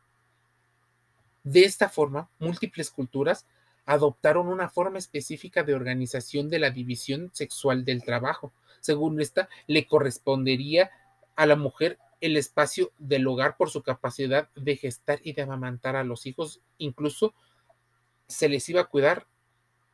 De 1.43 1.65
esta 1.65 1.89
forma, 1.89 2.29
múltiples 2.39 2.89
culturas 2.89 3.45
adoptaron 3.85 4.47
una 4.47 4.69
forma 4.69 4.97
específica 4.97 5.63
de 5.63 5.73
organización 5.73 6.49
de 6.49 6.59
la 6.59 6.69
división 6.69 7.31
sexual 7.33 7.83
del 7.83 8.01
trabajo. 8.05 8.53
Según 8.79 9.19
esta, 9.19 9.49
le 9.67 9.87
correspondería 9.87 10.89
a 11.35 11.45
la 11.45 11.57
mujer 11.57 11.97
el 12.21 12.37
espacio 12.37 12.91
del 12.97 13.27
hogar 13.27 13.57
por 13.57 13.69
su 13.69 13.81
capacidad 13.81 14.49
de 14.55 14.75
gestar 14.75 15.19
y 15.23 15.33
de 15.33 15.41
amamantar 15.41 15.95
a 15.95 16.03
los 16.03 16.25
hijos, 16.25 16.61
incluso 16.77 17.33
se 18.27 18.49
les 18.49 18.67
iba 18.69 18.81
a 18.81 18.85
cuidar 18.85 19.27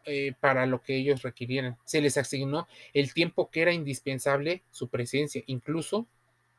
eh, 0.06 0.34
para 0.40 0.66
lo 0.66 0.82
que 0.82 0.96
ellos 0.96 1.24
requirieran. 1.24 1.78
Se 1.86 2.02
les 2.02 2.18
asignó 2.18 2.68
el 2.94 3.14
tiempo 3.14 3.50
que 3.50 3.62
era 3.62 3.74
indispensable 3.74 4.64
su 4.72 4.90
presencia, 4.90 5.44
incluso 5.48 6.08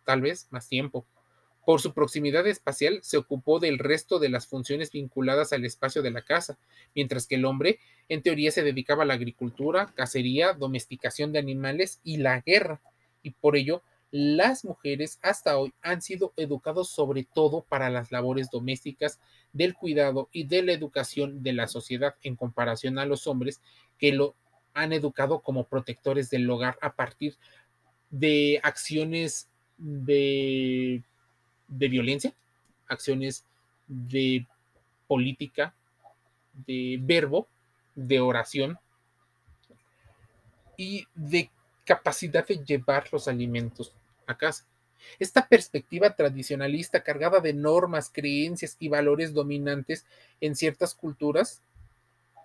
tal 0.05 0.21
vez 0.21 0.49
más 0.51 0.69
tiempo. 0.69 1.07
Por 1.65 1.81
su 1.81 1.93
proximidad 1.93 2.47
espacial, 2.47 3.01
se 3.03 3.17
ocupó 3.17 3.59
del 3.59 3.79
resto 3.79 4.21
de 4.21 4.29
las 4.29 4.47
funciones 4.47 4.93
vinculadas 4.93 5.53
al 5.53 5.65
espacio 5.65 6.01
de 6.01 6.13
la 6.13 6.23
casa, 6.23 6.59
mientras 6.95 7.27
que 7.27 7.35
el 7.35 7.45
hombre, 7.45 7.81
en 8.09 8.23
teoría, 8.23 8.53
se 8.53 8.63
dedicaba 8.63 9.03
a 9.03 9.07
la 9.07 9.15
agricultura, 9.15 9.93
cacería, 9.97 10.53
domesticación 10.53 11.33
de 11.33 11.41
animales 11.41 12.01
y 12.05 12.19
la 12.19 12.41
guerra, 12.41 12.81
y 13.23 13.31
por 13.31 13.57
ello 13.57 13.83
las 14.19 14.65
mujeres 14.65 15.19
hasta 15.21 15.59
hoy 15.59 15.75
han 15.83 16.01
sido 16.01 16.33
educados 16.39 16.89
sobre 16.89 17.25
todo 17.25 17.67
para 17.69 17.91
las 17.91 18.11
labores 18.13 18.49
domésticas, 18.51 19.21
del 19.53 19.75
cuidado 19.75 20.31
y 20.33 20.45
de 20.45 20.63
la 20.63 20.73
educación 20.73 21.43
de 21.43 21.53
la 21.53 21.69
sociedad 21.69 22.15
en 22.23 22.35
comparación 22.35 22.99
a 22.99 23.05
los 23.05 23.27
hombres 23.27 23.61
que 23.99 24.13
lo 24.13 24.35
han 24.73 24.95
educado 24.95 25.41
como 25.41 25.65
protectores 25.65 26.31
del 26.31 26.49
hogar 26.49 26.79
a 26.81 26.95
partir 26.95 27.37
de 28.11 28.59
acciones 28.63 29.49
de 29.77 31.03
de 31.69 31.89
violencia, 31.89 32.33
acciones 32.89 33.45
de 33.87 34.47
política, 35.07 35.75
de 36.67 36.99
verbo, 37.03 37.49
de 37.95 38.21
oración 38.21 38.79
y 40.79 41.07
de 41.15 41.51
capacidad 41.85 42.47
de 42.47 42.65
llevar 42.65 43.09
los 43.13 43.29
alimentos 43.29 43.93
a 44.27 44.37
casa. 44.37 44.65
Esta 45.19 45.47
perspectiva 45.47 46.15
tradicionalista 46.15 47.03
cargada 47.03 47.41
de 47.41 47.53
normas, 47.53 48.11
creencias 48.13 48.77
y 48.81 48.89
valores 48.89 49.33
dominantes 49.35 50.05
en 50.41 50.57
ciertas 50.57 50.95
culturas 50.95 51.63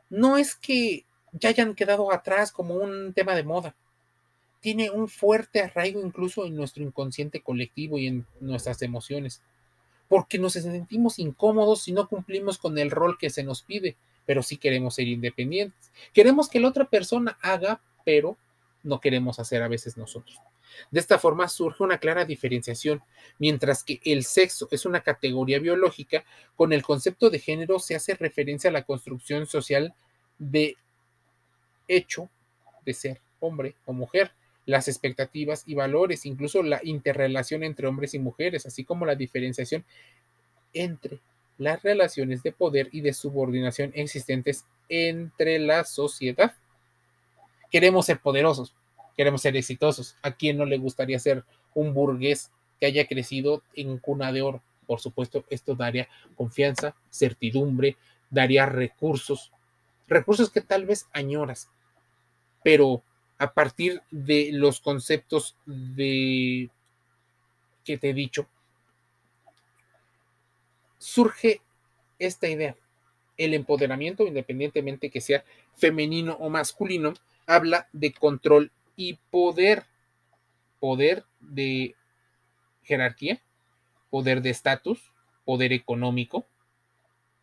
no 0.10 0.38
es 0.38 0.56
que 0.56 1.06
ya 1.32 1.50
hayan 1.50 1.76
quedado 1.76 2.12
atrás 2.12 2.52
como 2.52 2.76
un 2.76 3.14
tema 3.14 3.36
de 3.36 3.44
moda, 3.44 3.76
tiene 4.60 4.92
un 4.92 5.10
fuerte 5.10 5.62
arraigo 5.62 6.02
incluso 6.02 6.46
en 6.46 6.56
nuestro 6.56 6.84
inconsciente 6.84 7.42
colectivo 7.42 7.98
y 7.98 8.08
en 8.08 8.26
nuestras 8.40 8.82
emociones, 8.84 9.42
porque 10.08 10.38
nos 10.38 10.54
sentimos 10.54 11.18
incómodos 11.20 11.84
si 11.84 11.94
no 11.94 12.08
cumplimos 12.08 12.58
con 12.58 12.78
el 12.78 12.92
rol 12.92 13.18
que 13.18 13.30
se 13.30 13.44
nos 13.44 13.64
pide, 13.64 13.96
pero 14.26 14.44
sí 14.44 14.58
queremos 14.58 14.96
ser 14.96 15.08
independientes. 15.08 15.92
Queremos 16.14 16.48
que 16.48 16.60
la 16.60 16.68
otra 16.68 16.86
persona 16.86 17.38
haga, 17.42 17.82
pero 18.06 18.38
no 18.84 19.00
queremos 19.00 19.40
hacer 19.40 19.64
a 19.64 19.68
veces 19.68 19.98
nosotros. 19.98 20.40
De 20.90 21.00
esta 21.00 21.20
forma 21.20 21.48
surge 21.48 21.84
una 21.84 22.00
clara 22.00 22.26
diferenciación, 22.26 23.02
mientras 23.40 23.84
que 23.84 24.00
el 24.04 24.24
sexo 24.24 24.68
es 24.72 24.86
una 24.86 25.02
categoría 25.02 25.60
biológica, 25.60 26.24
con 26.56 26.74
el 26.74 26.84
concepto 26.84 27.30
de 27.30 27.40
género 27.40 27.80
se 27.80 27.96
hace 27.96 28.14
referencia 28.16 28.70
a 28.70 28.74
la 28.74 28.84
construcción 28.84 29.46
social 29.48 29.94
de 30.38 30.78
hecho 31.88 32.30
de 32.86 32.94
ser 32.94 33.22
hombre 33.40 33.76
o 33.86 33.94
mujer, 33.94 34.32
las 34.66 34.88
expectativas 34.88 35.64
y 35.66 35.76
valores, 35.76 36.26
incluso 36.26 36.64
la 36.64 36.80
interrelación 36.84 37.64
entre 37.64 37.88
hombres 37.88 38.14
y 38.14 38.20
mujeres, 38.20 38.66
así 38.66 38.84
como 38.84 39.06
la 39.06 39.16
diferenciación 39.16 39.84
entre 40.74 41.20
las 41.58 41.82
relaciones 41.84 42.44
de 42.44 42.52
poder 42.52 42.90
y 42.92 43.02
de 43.02 43.14
subordinación 43.14 43.92
existentes 43.94 44.66
entre 44.90 45.60
la 45.60 45.84
sociedad. 45.84 46.54
Queremos 47.72 48.06
ser 48.06 48.20
poderosos, 48.20 48.74
queremos 49.16 49.42
ser 49.42 49.56
exitosos. 49.56 50.16
¿A 50.22 50.32
quién 50.32 50.58
no 50.58 50.66
le 50.66 50.78
gustaría 50.78 51.20
ser 51.20 51.44
un 51.74 51.94
burgués 51.94 52.52
que 52.80 52.86
haya 52.86 53.08
crecido 53.08 53.64
en 53.76 53.98
cuna 53.98 54.32
de 54.32 54.42
oro? 54.42 54.62
Por 54.88 55.00
supuesto, 55.00 55.46
esto 55.50 55.76
daría 55.76 56.10
confianza, 56.36 56.96
certidumbre, 57.10 57.98
daría 58.30 58.66
recursos, 58.66 59.52
recursos 60.08 60.50
que 60.50 60.62
tal 60.62 60.86
vez 60.86 61.08
añoras, 61.14 61.70
pero 62.64 63.04
a 63.38 63.54
partir 63.54 64.02
de 64.12 64.50
los 64.54 64.80
conceptos 64.80 65.56
de 65.66 66.70
que 67.84 67.98
te 67.98 68.10
he 68.10 68.14
dicho, 68.14 68.48
surge 70.98 71.62
esta 72.20 72.48
idea. 72.48 72.76
El 73.38 73.56
empoderamiento, 73.56 74.28
independientemente 74.28 75.10
que 75.10 75.22
sea 75.22 75.44
femenino 75.76 76.34
o 76.34 76.50
masculino, 76.50 77.14
habla 77.48 77.88
de 77.92 78.14
control 78.14 78.72
y 79.02 79.18
poder, 79.32 79.86
poder 80.80 81.26
de 81.40 81.96
jerarquía, 82.84 83.42
poder 84.12 84.44
de 84.44 84.52
estatus, 84.52 85.12
poder 85.44 85.74
económico. 85.74 86.46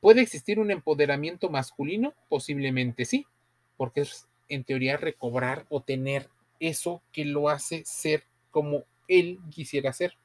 ¿Puede 0.00 0.20
existir 0.20 0.60
un 0.60 0.70
empoderamiento 0.70 1.50
masculino? 1.50 2.14
Posiblemente 2.28 3.04
sí, 3.04 3.26
porque 3.76 4.02
es 4.02 4.28
en 4.48 4.62
teoría 4.62 4.98
recobrar 4.98 5.66
o 5.68 5.80
tener 5.80 6.28
eso 6.60 7.02
que 7.10 7.24
lo 7.24 7.48
hace 7.48 7.84
ser 7.84 8.22
como 8.52 8.84
él 9.08 9.40
quisiera 9.50 9.92
ser. 9.92 10.16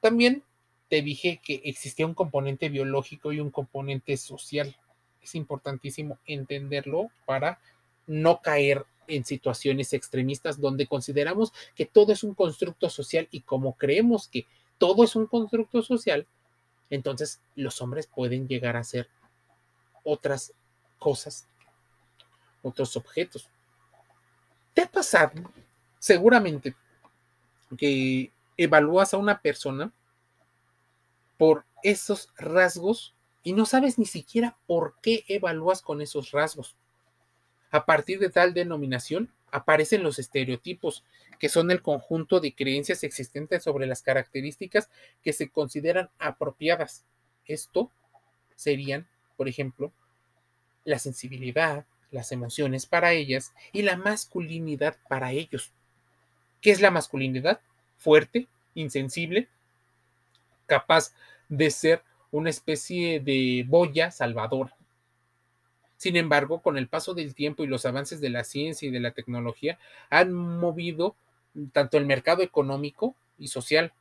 También 0.00 0.42
te 0.88 1.02
dije 1.02 1.42
que 1.44 1.60
existía 1.64 2.06
un 2.06 2.14
componente 2.14 2.70
biológico 2.70 3.34
y 3.34 3.40
un 3.40 3.50
componente 3.50 4.16
social. 4.16 4.74
Es 5.20 5.34
importantísimo 5.34 6.18
entenderlo 6.24 7.10
para 7.26 7.60
no 8.06 8.40
caer 8.40 8.86
en 9.10 9.24
situaciones 9.24 9.92
extremistas 9.92 10.60
donde 10.60 10.86
consideramos 10.86 11.52
que 11.74 11.86
todo 11.86 12.12
es 12.12 12.22
un 12.22 12.34
constructo 12.34 12.88
social 12.88 13.28
y 13.30 13.42
como 13.42 13.76
creemos 13.76 14.28
que 14.28 14.46
todo 14.78 15.04
es 15.04 15.14
un 15.16 15.26
constructo 15.26 15.82
social, 15.82 16.26
entonces 16.88 17.40
los 17.54 17.80
hombres 17.82 18.06
pueden 18.06 18.48
llegar 18.48 18.76
a 18.76 18.84
ser 18.84 19.08
otras 20.04 20.54
cosas, 20.98 21.46
otros 22.62 22.96
objetos. 22.96 23.48
¿Te 24.74 24.82
ha 24.82 24.90
pasado 24.90 25.32
seguramente 25.98 26.74
que 27.76 28.32
evalúas 28.56 29.14
a 29.14 29.18
una 29.18 29.40
persona 29.40 29.92
por 31.36 31.64
esos 31.82 32.28
rasgos 32.36 33.14
y 33.42 33.52
no 33.52 33.64
sabes 33.64 33.98
ni 33.98 34.04
siquiera 34.04 34.58
por 34.66 34.94
qué 35.00 35.24
evalúas 35.28 35.82
con 35.82 36.00
esos 36.00 36.30
rasgos? 36.32 36.76
A 37.70 37.84
partir 37.84 38.18
de 38.18 38.30
tal 38.30 38.52
denominación 38.52 39.30
aparecen 39.50 40.02
los 40.02 40.18
estereotipos, 40.18 41.04
que 41.38 41.48
son 41.48 41.70
el 41.70 41.82
conjunto 41.82 42.40
de 42.40 42.54
creencias 42.54 43.02
existentes 43.04 43.62
sobre 43.62 43.86
las 43.86 44.02
características 44.02 44.90
que 45.22 45.32
se 45.32 45.48
consideran 45.48 46.10
apropiadas. 46.18 47.04
Esto 47.46 47.90
serían, 48.56 49.08
por 49.36 49.48
ejemplo, 49.48 49.92
la 50.84 50.98
sensibilidad, 50.98 51.86
las 52.10 52.32
emociones 52.32 52.86
para 52.86 53.12
ellas 53.12 53.52
y 53.72 53.82
la 53.82 53.96
masculinidad 53.96 54.96
para 55.08 55.32
ellos. 55.32 55.72
¿Qué 56.60 56.70
es 56.70 56.80
la 56.80 56.90
masculinidad? 56.90 57.60
Fuerte, 57.96 58.48
insensible, 58.74 59.48
capaz 60.66 61.14
de 61.48 61.70
ser 61.70 62.02
una 62.30 62.50
especie 62.50 63.20
de 63.20 63.64
boya 63.66 64.10
salvadora. 64.10 64.74
Sin 66.00 66.16
embargo, 66.16 66.62
con 66.62 66.78
el 66.78 66.88
paso 66.88 67.12
del 67.12 67.34
tiempo 67.34 67.62
y 67.62 67.66
los 67.66 67.84
avances 67.84 68.22
de 68.22 68.30
la 68.30 68.42
ciencia 68.42 68.88
y 68.88 68.90
de 68.90 69.00
la 69.00 69.10
tecnología, 69.10 69.78
han 70.08 70.32
movido 70.32 71.14
tanto 71.74 71.98
el 71.98 72.06
mercado 72.06 72.42
económico 72.42 73.14
y 73.38 73.48
social, 73.48 73.92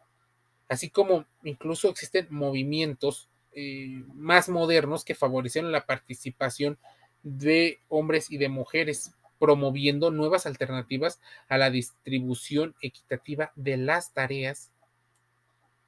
así 0.70 0.90
como 0.90 1.26
incluso 1.44 1.90
existen 1.90 2.28
movimientos 2.30 3.28
eh, 3.52 4.02
más 4.14 4.48
modernos 4.48 5.04
que 5.04 5.14
favorecieron 5.14 5.74
la 5.74 5.86
participación 5.86 6.78
de 7.24 7.80
hombres 7.90 8.32
y 8.32 8.38
de 8.38 8.48
mujeres, 8.48 9.14
promoviendo 9.38 10.10
nuevas 10.10 10.46
alternativas 10.46 11.20
a 11.50 11.58
la 11.58 11.70
distribución 11.70 12.76
equitativa 12.80 13.52
de 13.58 13.76
las 13.76 14.14
tareas, 14.14 14.72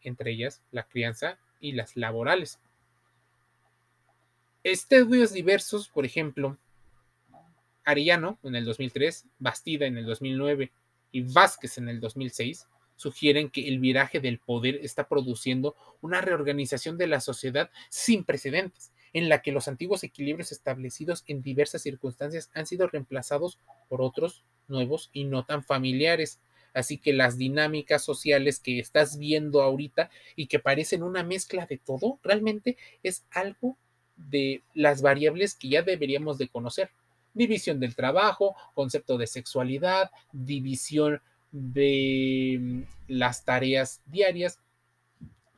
entre 0.02 0.32
ellas 0.32 0.62
la 0.72 0.84
crianza 0.84 1.38
y 1.62 1.72
las 1.72 1.96
laborales. 1.96 2.60
Estudios 4.64 5.34
diversos, 5.34 5.88
por 5.88 6.06
ejemplo, 6.06 6.56
Arellano 7.84 8.38
en 8.44 8.56
el 8.56 8.64
2003, 8.64 9.26
Bastida 9.40 9.88
en 9.88 9.98
el 9.98 10.06
2009 10.06 10.72
y 11.12 11.22
Vázquez 11.22 11.80
en 11.80 11.90
el 11.90 12.00
2006 12.00 12.68
sugieren 12.96 13.50
que 13.50 13.68
el 13.68 13.80
viraje 13.80 14.20
del 14.20 14.38
poder 14.38 14.76
está 14.84 15.08
produciendo 15.08 15.76
una 16.02 16.22
reorganización 16.22 17.00
de 17.00 17.08
la 17.08 17.22
sociedad 17.22 17.72
sin 17.90 18.24
precedentes, 18.24 18.92
en 19.14 19.30
la 19.30 19.42
que 19.42 19.52
los 19.52 19.68
antiguos 19.68 20.04
equilibrios 20.04 20.52
establecidos 20.52 21.24
en 21.26 21.42
diversas 21.42 21.82
circunstancias 21.82 22.52
han 22.54 22.68
sido 22.68 22.86
reemplazados 22.86 23.58
por 23.90 24.04
otros 24.04 24.44
nuevos 24.68 25.10
y 25.12 25.24
no 25.24 25.44
tan 25.44 25.64
familiares. 25.64 26.40
Así 26.76 27.00
que 27.00 27.14
las 27.14 27.40
dinámicas 27.40 28.06
sociales 28.06 28.60
que 28.60 28.78
estás 28.78 29.18
viendo 29.18 29.64
ahorita 29.64 30.12
y 30.36 30.46
que 30.46 30.60
parecen 30.60 31.02
una 31.02 31.24
mezcla 31.24 31.66
de 31.66 31.80
todo, 31.80 32.20
realmente 32.22 32.78
es 33.02 33.26
algo 33.32 33.80
de 34.30 34.64
las 34.74 35.02
variables 35.02 35.56
que 35.56 35.70
ya 35.70 35.82
deberíamos 35.82 36.38
de 36.38 36.48
conocer. 36.48 36.92
División 37.34 37.80
del 37.80 37.96
trabajo, 37.96 38.56
concepto 38.74 39.18
de 39.18 39.28
sexualidad, 39.28 40.12
división 40.32 41.22
de 41.52 42.58
mm, 42.60 42.82
las 43.08 43.46
tareas 43.46 44.02
diarias, 44.06 44.60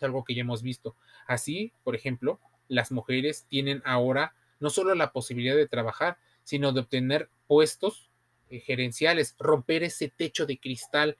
algo 0.01 0.23
que 0.23 0.35
ya 0.35 0.41
hemos 0.41 0.61
visto. 0.61 0.95
Así, 1.27 1.71
por 1.83 1.95
ejemplo, 1.95 2.39
las 2.67 2.91
mujeres 2.91 3.45
tienen 3.49 3.81
ahora 3.85 4.33
no 4.59 4.69
solo 4.69 4.95
la 4.95 5.11
posibilidad 5.11 5.55
de 5.55 5.67
trabajar, 5.67 6.17
sino 6.43 6.71
de 6.71 6.81
obtener 6.81 7.29
puestos 7.47 8.09
eh, 8.49 8.59
gerenciales, 8.59 9.35
romper 9.39 9.83
ese 9.83 10.09
techo 10.09 10.45
de 10.45 10.57
cristal 10.57 11.17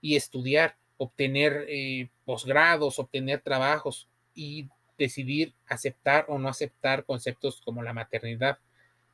y 0.00 0.16
estudiar, 0.16 0.76
obtener 0.96 1.66
eh, 1.68 2.08
posgrados, 2.24 2.98
obtener 2.98 3.40
trabajos 3.40 4.08
y 4.34 4.68
decidir 4.98 5.52
aceptar 5.66 6.26
o 6.28 6.38
no 6.38 6.48
aceptar 6.48 7.04
conceptos 7.04 7.60
como 7.64 7.82
la 7.82 7.92
maternidad. 7.92 8.58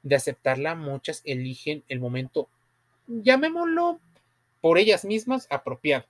De 0.03 0.17
aceptarla, 0.17 0.75
muchas 0.75 1.23
eligen 1.25 1.85
el 1.89 2.01
momento, 2.01 2.49
llamémoslo 3.07 4.01
por 4.61 4.79
ellas 4.79 5.05
mismas, 5.05 5.47
apropiado. 5.51 6.07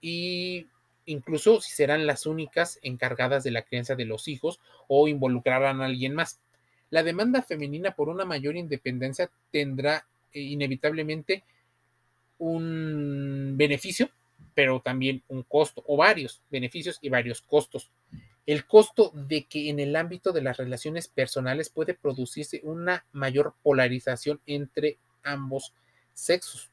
Y 0.00 0.66
incluso 1.06 1.60
si 1.60 1.72
serán 1.72 2.06
las 2.06 2.26
únicas 2.26 2.78
encargadas 2.82 3.44
de 3.44 3.50
la 3.52 3.62
crianza 3.62 3.94
de 3.94 4.04
los 4.04 4.28
hijos 4.28 4.60
o 4.88 5.08
involucrarán 5.08 5.80
a 5.80 5.86
alguien 5.86 6.14
más. 6.14 6.40
La 6.90 7.02
demanda 7.02 7.42
femenina 7.42 7.92
por 7.92 8.08
una 8.08 8.24
mayor 8.24 8.56
independencia 8.56 9.30
tendrá 9.50 10.06
eh, 10.32 10.40
inevitablemente 10.40 11.44
un 12.38 13.54
beneficio, 13.56 14.10
pero 14.54 14.80
también 14.80 15.22
un 15.28 15.42
costo, 15.44 15.82
o 15.86 15.96
varios 15.96 16.42
beneficios 16.50 16.98
y 17.00 17.08
varios 17.08 17.40
costos 17.40 17.90
el 18.46 18.66
costo 18.66 19.12
de 19.14 19.44
que 19.44 19.68
en 19.70 19.78
el 19.78 19.94
ámbito 19.94 20.32
de 20.32 20.42
las 20.42 20.56
relaciones 20.56 21.08
personales 21.08 21.70
puede 21.70 21.94
producirse 21.94 22.60
una 22.64 23.04
mayor 23.12 23.54
polarización 23.62 24.40
entre 24.46 24.98
ambos 25.22 25.72
sexos, 26.12 26.70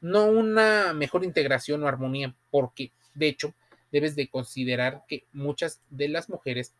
no 0.00 0.26
una 0.26 0.92
mejor 0.94 1.24
integración 1.24 1.82
o 1.82 1.88
armonía, 1.88 2.34
porque 2.50 2.92
de 3.14 3.28
hecho 3.28 3.54
debes 3.90 4.14
de 4.14 4.28
considerar 4.28 5.02
que 5.08 5.24
muchas 5.32 5.80
de 5.90 6.08
las 6.08 6.28
mujeres, 6.28 6.72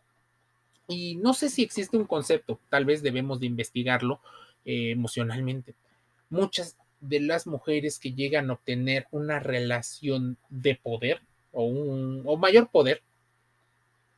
y 0.87 1.17
no 1.17 1.35
sé 1.35 1.51
si 1.51 1.63
existe 1.63 1.97
un 1.97 2.07
concepto, 2.07 2.61
tal 2.69 2.85
vez 2.85 3.03
debemos 3.03 3.41
de 3.41 3.47
investigarlo 3.47 4.21
eh, 4.65 4.93
emocionalmente, 4.93 5.75
muchas 6.29 6.77
de 7.01 7.21
las 7.21 7.47
mujeres 7.47 7.99
que 7.99 8.13
llegan 8.13 8.51
a 8.51 8.55
obtener 8.55 9.07
una 9.11 9.41
relación 9.41 10.37
de 10.51 10.77
poder 10.77 11.21
o 11.53 11.65
un 11.65 12.23
o 12.27 12.37
mayor 12.37 12.69
poder, 12.69 13.03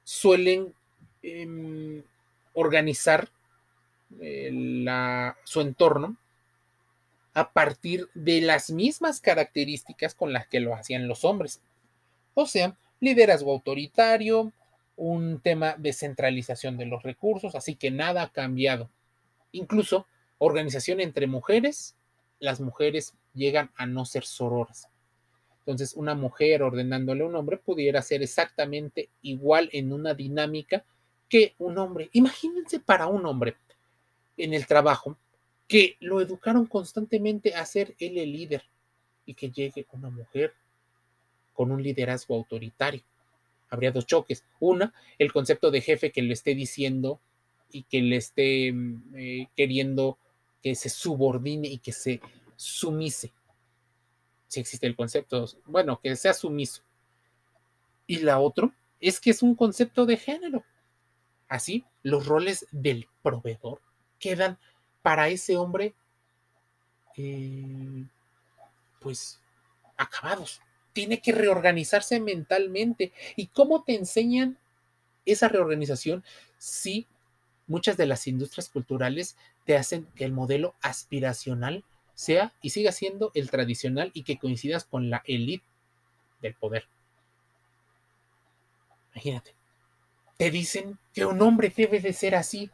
suelen 0.04 0.74
em, 1.22 2.02
organizar 2.54 3.28
eh, 4.20 4.50
su 5.44 5.60
entorno 5.60 6.16
a 7.34 7.52
partir 7.52 8.08
de 8.14 8.40
las 8.42 8.70
mismas 8.70 9.20
características 9.20 10.14
con 10.14 10.32
las 10.32 10.46
que 10.46 10.60
lo 10.60 10.74
hacían 10.74 11.08
los 11.08 11.24
hombres. 11.24 11.62
O 12.34 12.46
sea, 12.46 12.76
liderazgo 13.00 13.52
autoritario, 13.52 14.52
un 14.96 15.40
tema 15.40 15.74
de 15.78 15.92
centralización 15.92 16.76
de 16.76 16.86
los 16.86 17.02
recursos, 17.02 17.54
así 17.54 17.74
que 17.74 17.90
nada 17.90 18.22
ha 18.22 18.32
cambiado. 18.32 18.90
Incluso 19.52 20.06
organización 20.38 21.00
entre 21.00 21.26
mujeres, 21.26 21.96
las 22.38 22.60
mujeres 22.60 23.14
llegan 23.34 23.70
a 23.76 23.86
no 23.86 24.04
ser 24.04 24.24
sororas. 24.24 24.88
Entonces, 25.64 25.94
una 25.94 26.16
mujer 26.16 26.62
ordenándole 26.62 27.22
a 27.22 27.26
un 27.26 27.36
hombre 27.36 27.56
pudiera 27.56 28.02
ser 28.02 28.22
exactamente 28.22 29.10
igual 29.22 29.68
en 29.72 29.92
una 29.92 30.12
dinámica 30.12 30.84
que 31.28 31.54
un 31.58 31.78
hombre. 31.78 32.10
Imagínense 32.12 32.80
para 32.80 33.06
un 33.06 33.24
hombre 33.26 33.56
en 34.36 34.54
el 34.54 34.66
trabajo 34.66 35.16
que 35.68 35.96
lo 36.00 36.20
educaron 36.20 36.66
constantemente 36.66 37.54
a 37.54 37.64
ser 37.64 37.94
él 38.00 38.18
el 38.18 38.32
líder 38.32 38.64
y 39.24 39.34
que 39.34 39.50
llegue 39.50 39.86
una 39.92 40.10
mujer 40.10 40.52
con 41.54 41.70
un 41.70 41.80
liderazgo 41.80 42.34
autoritario. 42.34 43.02
Habría 43.70 43.92
dos 43.92 44.06
choques. 44.06 44.44
Una, 44.58 44.92
el 45.18 45.32
concepto 45.32 45.70
de 45.70 45.80
jefe 45.80 46.10
que 46.10 46.22
le 46.22 46.32
esté 46.32 46.56
diciendo 46.56 47.20
y 47.70 47.84
que 47.84 48.02
le 48.02 48.16
esté 48.16 48.72
mm, 48.72 49.14
eh, 49.14 49.48
queriendo 49.56 50.18
que 50.60 50.74
se 50.74 50.88
subordine 50.88 51.68
y 51.68 51.78
que 51.78 51.92
se 51.92 52.20
sumise 52.56 53.32
si 54.52 54.60
existe 54.60 54.86
el 54.86 54.96
concepto, 54.96 55.46
bueno, 55.64 55.98
que 55.98 56.14
sea 56.14 56.34
sumiso. 56.34 56.82
Y 58.06 58.18
la 58.18 58.38
otra 58.38 58.70
es 59.00 59.18
que 59.18 59.30
es 59.30 59.42
un 59.42 59.54
concepto 59.54 60.04
de 60.04 60.18
género. 60.18 60.62
Así, 61.48 61.86
los 62.02 62.26
roles 62.26 62.66
del 62.70 63.08
proveedor 63.22 63.80
quedan 64.18 64.58
para 65.00 65.30
ese 65.30 65.56
hombre 65.56 65.94
eh, 67.16 68.04
pues 69.00 69.40
acabados. 69.96 70.60
Tiene 70.92 71.22
que 71.22 71.32
reorganizarse 71.32 72.20
mentalmente. 72.20 73.10
¿Y 73.36 73.46
cómo 73.46 73.84
te 73.84 73.94
enseñan 73.94 74.58
esa 75.24 75.48
reorganización 75.48 76.24
si 76.58 77.06
muchas 77.66 77.96
de 77.96 78.04
las 78.04 78.26
industrias 78.26 78.68
culturales 78.68 79.34
te 79.64 79.78
hacen 79.78 80.04
que 80.14 80.26
el 80.26 80.32
modelo 80.32 80.74
aspiracional 80.82 81.84
sea 82.14 82.52
y 82.62 82.70
siga 82.70 82.92
siendo 82.92 83.30
el 83.34 83.50
tradicional 83.50 84.10
y 84.14 84.22
que 84.22 84.38
coincidas 84.38 84.84
con 84.84 85.10
la 85.10 85.22
élite 85.26 85.64
del 86.40 86.54
poder? 86.54 86.86
Imagínate, 89.14 89.54
te 90.36 90.50
dicen 90.50 90.98
que 91.14 91.24
un 91.24 91.40
hombre 91.42 91.72
debe 91.74 92.00
de 92.00 92.12
ser 92.12 92.34
así. 92.34 92.70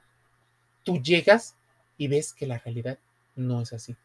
Tú 0.84 1.02
llegas 1.02 1.56
y 1.96 2.08
ves 2.08 2.32
que 2.32 2.46
la 2.46 2.58
realidad 2.58 2.98
no 3.36 3.60
es 3.60 3.72
así. 3.72 3.96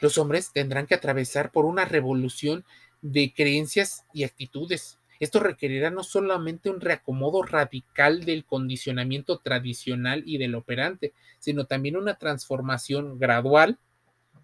Los 0.00 0.18
hombres 0.18 0.52
tendrán 0.52 0.86
que 0.86 0.94
atravesar 0.94 1.52
por 1.52 1.66
una 1.66 1.84
revolución 1.84 2.64
de 3.02 3.32
creencias 3.34 4.04
y 4.12 4.24
actitudes. 4.24 4.99
Esto 5.20 5.38
requerirá 5.38 5.90
no 5.90 6.02
solamente 6.02 6.70
un 6.70 6.80
reacomodo 6.80 7.42
radical 7.42 8.24
del 8.24 8.44
condicionamiento 8.44 9.38
tradicional 9.38 10.22
y 10.26 10.38
del 10.38 10.54
operante, 10.54 11.12
sino 11.38 11.66
también 11.66 11.96
una 11.96 12.14
transformación 12.14 13.18
gradual. 13.18 13.78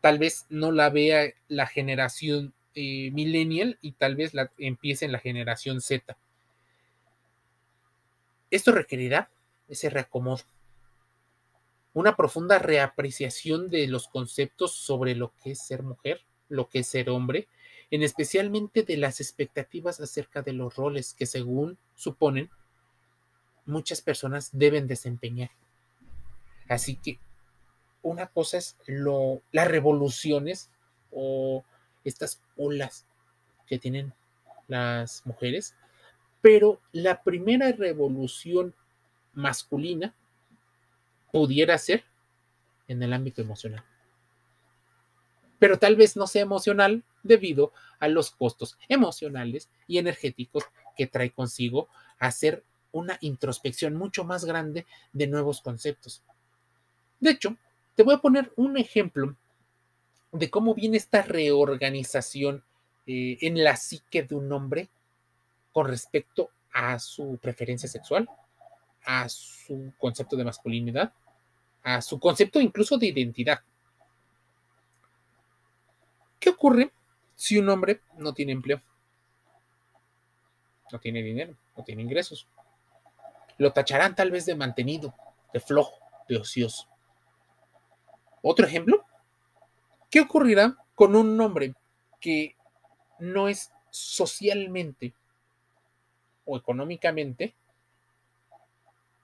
Tal 0.00 0.18
vez 0.18 0.46
no 0.50 0.70
la 0.70 0.90
vea 0.90 1.32
la 1.48 1.66
generación 1.66 2.52
eh, 2.74 3.10
millennial 3.12 3.78
y 3.80 3.92
tal 3.92 4.16
vez 4.16 4.34
la 4.34 4.52
empiece 4.58 5.06
en 5.06 5.12
la 5.12 5.18
generación 5.18 5.80
Z. 5.80 6.16
Esto 8.50 8.70
requerirá 8.72 9.30
ese 9.68 9.90
reacomodo 9.90 10.42
una 11.96 12.14
profunda 12.14 12.58
reapreciación 12.58 13.70
de 13.70 13.86
los 13.86 14.06
conceptos 14.06 14.74
sobre 14.74 15.14
lo 15.14 15.32
que 15.42 15.52
es 15.52 15.66
ser 15.66 15.82
mujer, 15.82 16.20
lo 16.50 16.68
que 16.68 16.80
es 16.80 16.88
ser 16.88 17.08
hombre, 17.08 17.48
en 17.90 18.02
especialmente 18.02 18.82
de 18.82 18.96
las 18.96 19.20
expectativas 19.20 20.00
acerca 20.00 20.42
de 20.42 20.52
los 20.52 20.74
roles 20.74 21.14
que 21.14 21.26
según 21.26 21.78
suponen 21.94 22.50
muchas 23.64 24.00
personas 24.00 24.50
deben 24.52 24.86
desempeñar. 24.86 25.50
Así 26.68 26.96
que 26.96 27.18
una 28.02 28.26
cosa 28.26 28.58
es 28.58 28.76
lo, 28.86 29.42
las 29.52 29.68
revoluciones 29.68 30.70
o 31.10 31.64
estas 32.04 32.40
olas 32.56 33.06
que 33.66 33.78
tienen 33.78 34.12
las 34.68 35.24
mujeres, 35.26 35.74
pero 36.40 36.80
la 36.92 37.22
primera 37.22 37.72
revolución 37.72 38.74
masculina 39.34 40.14
pudiera 41.32 41.76
ser 41.78 42.04
en 42.88 43.02
el 43.02 43.12
ámbito 43.12 43.42
emocional. 43.42 43.84
Pero 45.58 45.78
tal 45.78 45.96
vez 45.96 46.16
no 46.16 46.26
sea 46.26 46.42
emocional 46.42 47.02
debido 47.26 47.72
a 47.98 48.08
los 48.08 48.30
costos 48.30 48.78
emocionales 48.88 49.68
y 49.86 49.98
energéticos 49.98 50.64
que 50.96 51.06
trae 51.06 51.30
consigo 51.30 51.88
hacer 52.18 52.64
una 52.92 53.18
introspección 53.20 53.94
mucho 53.94 54.24
más 54.24 54.44
grande 54.44 54.86
de 55.12 55.26
nuevos 55.26 55.60
conceptos. 55.60 56.22
De 57.20 57.30
hecho, 57.30 57.56
te 57.94 58.02
voy 58.02 58.14
a 58.14 58.18
poner 58.18 58.52
un 58.56 58.76
ejemplo 58.76 59.36
de 60.32 60.50
cómo 60.50 60.74
viene 60.74 60.96
esta 60.96 61.22
reorganización 61.22 62.64
eh, 63.06 63.38
en 63.40 63.62
la 63.62 63.76
psique 63.76 64.22
de 64.22 64.34
un 64.34 64.50
hombre 64.52 64.88
con 65.72 65.88
respecto 65.88 66.50
a 66.72 66.98
su 66.98 67.38
preferencia 67.40 67.88
sexual, 67.88 68.28
a 69.04 69.28
su 69.28 69.92
concepto 69.98 70.36
de 70.36 70.44
masculinidad 70.44 71.12
a 71.86 72.02
su 72.02 72.18
concepto 72.18 72.60
incluso 72.60 72.98
de 72.98 73.06
identidad. 73.06 73.60
¿Qué 76.40 76.50
ocurre 76.50 76.90
si 77.36 77.58
un 77.58 77.68
hombre 77.68 78.00
no 78.16 78.34
tiene 78.34 78.52
empleo? 78.52 78.82
No 80.90 80.98
tiene 80.98 81.22
dinero, 81.22 81.54
no 81.76 81.84
tiene 81.84 82.02
ingresos. 82.02 82.48
Lo 83.58 83.72
tacharán 83.72 84.14
tal 84.14 84.30
vez 84.30 84.46
de 84.46 84.54
mantenido, 84.54 85.14
de 85.52 85.60
flojo, 85.60 85.98
de 86.28 86.38
ocioso. 86.38 86.88
Otro 88.42 88.66
ejemplo, 88.66 89.04
¿qué 90.10 90.20
ocurrirá 90.20 90.76
con 90.94 91.14
un 91.14 91.40
hombre 91.40 91.74
que 92.20 92.56
no 93.18 93.48
es 93.48 93.72
socialmente 93.90 95.14
o 96.44 96.56
económicamente 96.56 97.54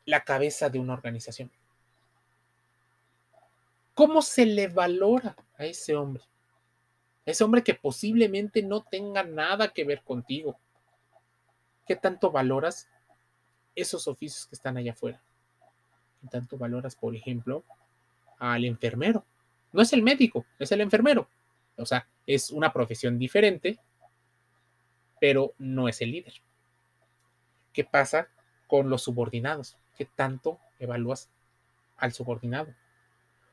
la 0.05 0.25
cabeza 0.25 0.68
de 0.68 0.79
una 0.79 0.94
organización? 0.94 1.51
¿Cómo 3.94 4.22
se 4.22 4.46
le 4.46 4.68
valora 4.68 5.37
a 5.57 5.64
ese 5.66 5.94
hombre? 5.94 6.25
Ese 7.25 7.45
hombre 7.45 7.63
que 7.63 7.75
posiblemente 7.75 8.63
no 8.63 8.83
tenga 8.83 9.23
nada 9.23 9.69
que 9.69 9.85
ver 9.85 10.03
contigo. 10.03 10.59
¿Qué 11.87 11.97
tanto 11.97 12.31
valoras 12.31 12.89
esos 13.75 14.09
oficios 14.09 14.47
que 14.47 14.55
están 14.55 14.77
allá 14.77 14.93
afuera? 14.93 15.23
¿Qué 16.21 16.29
tanto 16.29 16.59
valoras, 16.59 16.97
por 16.97 17.15
ejemplo, 17.15 17.65
al 18.39 18.65
enfermero? 18.65 19.25
No 19.73 19.83
es 19.83 19.93
el 19.93 20.03
médico, 20.03 20.47
es 20.59 20.73
el 20.73 20.81
enfermero. 20.81 21.29
O 21.77 21.87
sea, 21.87 22.09
es 22.27 22.51
una 22.51 22.73
profesión 22.73 23.19
diferente, 23.19 23.79
pero 25.21 25.55
no 25.59 25.89
es 25.89 26.01
el 26.01 26.11
líder. 26.11 26.35
¿Qué 27.73 27.85
pasa 27.85 28.29
con 28.67 28.91
los 28.91 29.03
subordinados? 29.03 29.77
¿Qué 29.97 30.05
tanto 30.05 30.59
evalúas 30.79 31.31
al 31.97 32.13
subordinado? 32.13 32.75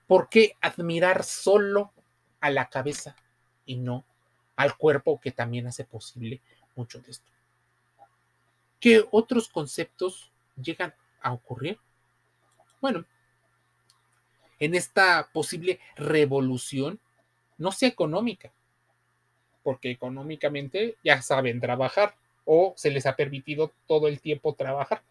¿Por 0.08 0.30
qué 0.30 0.56
admirar 0.60 1.24
solo 1.24 1.94
a 2.42 2.50
la 2.50 2.70
cabeza 2.70 3.16
y 3.70 3.76
no 3.76 4.04
al 4.56 4.76
cuerpo 4.76 5.22
que 5.22 5.32
también 5.32 5.68
hace 5.68 5.86
posible 5.86 6.42
mucho 6.76 7.00
de 7.00 7.12
esto? 7.12 7.30
¿Qué 8.80 9.06
otros 9.12 9.48
conceptos 9.48 10.32
llegan 10.62 10.94
a 11.22 11.34
ocurrir? 11.34 11.78
Bueno, 12.82 13.06
en 14.60 14.74
esta 14.74 15.30
posible 15.32 15.80
revolución, 15.96 17.00
no 17.60 17.72
sea 17.72 17.90
económica, 17.90 18.52
porque 19.64 19.92
económicamente 19.92 20.98
ya 21.04 21.22
saben 21.22 21.62
trabajar 21.62 22.16
o 22.46 22.74
se 22.76 22.90
les 22.90 23.06
ha 23.06 23.16
permitido 23.16 23.72
todo 23.86 24.08
el 24.08 24.20
tiempo 24.20 24.56
trabajar. 24.56 25.04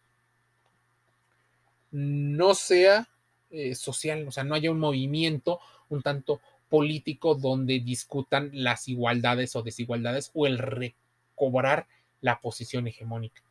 No 1.93 2.55
sea 2.55 3.09
eh, 3.51 3.77
social, 3.77 4.27
o 4.27 4.33
sea, 4.33 4.43
no 4.43 4.57
haya 4.57 4.73
un 4.73 4.81
movimiento 4.81 5.61
un 5.91 6.03
tanto 6.03 6.41
político 6.69 7.35
donde 7.35 7.81
discutan 7.81 8.51
las 8.53 8.89
igualdades 8.89 9.57
o 9.57 9.63
desigualdades 9.63 10.31
o 10.35 10.47
el 10.47 10.59
recobrar 10.59 11.87
la 12.21 12.41
posición 12.41 12.87
hegemónica. 12.87 13.43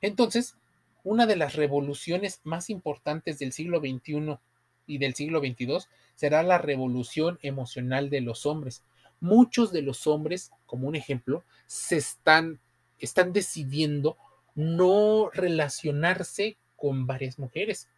Entonces, 0.00 0.56
una 1.04 1.26
de 1.26 1.36
las 1.36 1.54
revoluciones 1.54 2.40
más 2.44 2.70
importantes 2.70 3.38
del 3.38 3.52
siglo 3.52 3.80
XXI 3.80 4.38
y 4.86 4.98
del 4.98 5.14
siglo 5.14 5.40
XXII 5.40 5.78
será 6.14 6.42
la 6.42 6.58
revolución 6.58 7.38
emocional 7.42 8.10
de 8.10 8.20
los 8.20 8.46
hombres. 8.46 8.84
Muchos 9.20 9.72
de 9.72 9.82
los 9.82 10.06
hombres, 10.06 10.50
como 10.66 10.88
un 10.88 10.96
ejemplo, 10.96 11.44
se 11.66 11.96
están, 11.96 12.60
están 12.98 13.32
decidiendo 13.32 14.16
no 14.54 15.30
relacionarse 15.32 16.56
con 16.76 17.06
varias 17.06 17.38
mujeres 17.38 17.88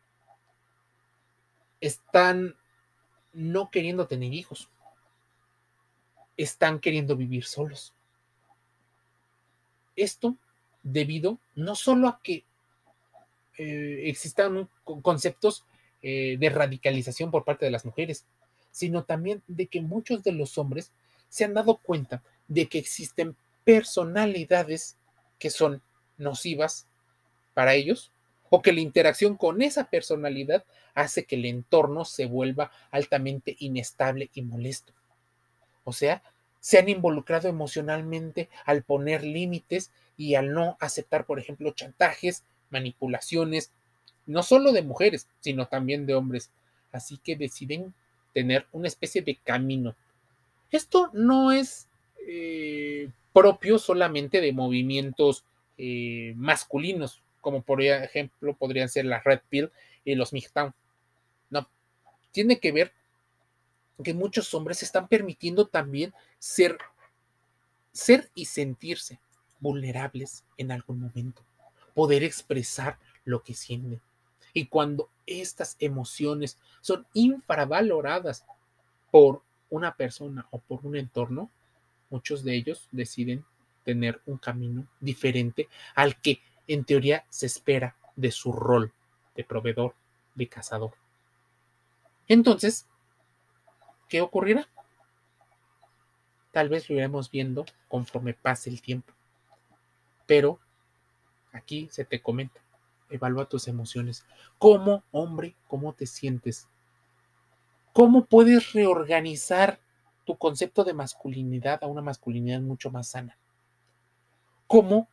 están 1.81 2.57
no 3.33 3.71
queriendo 3.71 4.07
tener 4.07 4.33
hijos, 4.33 4.69
están 6.37 6.79
queriendo 6.79 7.17
vivir 7.17 7.45
solos. 7.45 7.93
Esto 9.97 10.37
debido 10.83 11.39
no 11.55 11.75
solo 11.75 12.09
a 12.09 12.21
que 12.23 12.45
eh, 13.59 14.03
existan 14.05 14.69
conceptos 15.03 15.65
eh, 16.01 16.37
de 16.39 16.49
radicalización 16.49 17.31
por 17.31 17.45
parte 17.45 17.65
de 17.65 17.73
las 17.73 17.85
mujeres, 17.85 18.25
sino 18.71 19.05
también 19.05 19.43
de 19.49 19.67
que 19.67 19.81
muchos 19.81 20.23
de 20.23 20.33
los 20.33 20.57
hombres 20.59 20.93
se 21.29 21.45
han 21.45 21.55
dado 21.55 21.77
cuenta 21.77 22.23
de 22.47 22.69
que 22.69 22.79
existen 22.79 23.37
personalidades 23.65 24.97
que 25.39 25.51
son 25.51 25.83
nocivas 26.17 26.87
para 27.55 27.75
ellos 27.75 28.13
o 28.51 28.63
que 28.63 28.73
la 28.73 28.81
interacción 28.81 29.37
con 29.37 29.63
esa 29.63 29.85
personalidad 29.91 30.65
hace 30.95 31.25
que 31.25 31.37
el 31.37 31.45
entorno 31.45 32.05
se 32.05 32.27
vuelva 32.27 32.71
altamente 32.91 33.57
inestable 33.61 34.31
y 34.35 34.43
molesto. 34.43 34.93
O 35.85 35.93
sea, 35.93 36.23
se 36.61 36.79
han 36.79 36.89
involucrado 36.89 37.49
emocionalmente 37.49 38.49
al 38.65 38.83
poner 38.83 39.25
límites 39.25 39.91
y 40.17 40.35
al 40.35 40.53
no 40.53 40.77
aceptar, 40.81 41.25
por 41.25 41.39
ejemplo, 41.39 41.71
chantajes, 41.73 42.43
manipulaciones, 42.71 43.71
no 44.27 44.43
solo 44.43 44.73
de 44.73 44.83
mujeres, 44.83 45.29
sino 45.41 45.67
también 45.67 46.07
de 46.07 46.15
hombres. 46.15 46.51
Así 46.93 47.19
que 47.19 47.37
deciden 47.37 47.95
tener 48.35 48.67
una 48.73 48.89
especie 48.89 49.23
de 49.23 49.37
camino. 49.37 49.95
Esto 50.71 51.11
no 51.13 51.53
es 51.53 51.89
eh, 52.27 53.09
propio 53.33 53.79
solamente 53.79 54.41
de 54.41 54.53
movimientos 54.53 55.45
eh, 55.79 56.35
masculinos, 56.37 57.21
como 57.41 57.63
por 57.63 57.83
ejemplo 57.83 58.55
podrían 58.57 58.89
ser 58.89 59.05
la 59.05 59.21
Red 59.21 59.41
Pill 59.49 59.71
y 60.05 60.15
los 60.15 60.33
MGTOW. 60.33 60.73
No, 61.51 61.69
tiene 62.33 62.59
que 62.61 62.73
ver 62.73 62.93
que 64.03 64.15
muchos 64.15 64.53
hombres 64.55 64.83
están 64.83 65.09
permitiendo 65.09 65.67
también 65.67 66.15
ser, 66.39 66.79
ser 67.93 68.31
y 68.35 68.45
sentirse 68.45 69.19
vulnerables 69.61 70.45
en 70.57 70.71
algún 70.71 71.01
momento, 71.01 71.43
poder 71.95 72.23
expresar 72.23 72.99
lo 73.25 73.43
que 73.43 73.55
sienten. 73.55 74.01
Y 74.53 74.67
cuando 74.67 75.11
estas 75.27 75.77
emociones 75.81 76.59
son 76.81 77.07
infravaloradas 77.13 78.45
por 79.11 79.43
una 79.71 79.95
persona 79.97 80.47
o 80.51 80.59
por 80.59 80.85
un 80.87 80.97
entorno, 80.97 81.51
muchos 82.11 82.45
de 82.45 82.55
ellos 82.55 82.89
deciden 82.91 83.45
tener 83.85 84.21
un 84.27 84.39
camino 84.39 84.87
diferente 85.01 85.69
al 85.95 86.21
que 86.21 86.41
en 86.69 86.85
teoría 86.85 87.25
se 87.31 87.47
espera 87.47 87.97
de 88.15 88.31
su 88.31 88.53
rol 88.53 88.93
de 89.35 89.45
proveedor, 89.45 89.95
de 90.35 90.49
cazador. 90.49 90.93
Entonces, 92.29 92.87
¿qué 94.09 94.21
ocurrirá? 94.21 94.69
Tal 96.53 96.69
vez 96.69 96.89
lo 96.89 96.97
iremos 96.97 97.31
viendo 97.31 97.65
conforme 97.89 98.35
pase 98.35 98.69
el 98.69 98.83
tiempo. 98.83 99.13
Pero 100.27 100.59
aquí 101.53 101.89
se 101.91 102.05
te 102.05 102.21
comenta, 102.21 102.61
evalúa 103.11 103.49
tus 103.49 103.69
emociones. 103.69 104.27
¿Cómo, 104.59 105.05
hombre, 105.11 105.55
cómo 105.69 105.93
te 105.93 106.07
sientes? 106.07 106.69
¿Cómo 107.93 108.27
puedes 108.27 108.73
reorganizar 108.73 109.81
tu 110.25 110.37
concepto 110.37 110.85
de 110.85 110.95
masculinidad 110.95 111.83
a 111.83 111.87
una 111.87 112.03
masculinidad 112.03 112.61
mucho 112.61 112.91
más 112.91 113.09
sana? 113.09 113.39
¿Cómo 114.67 115.09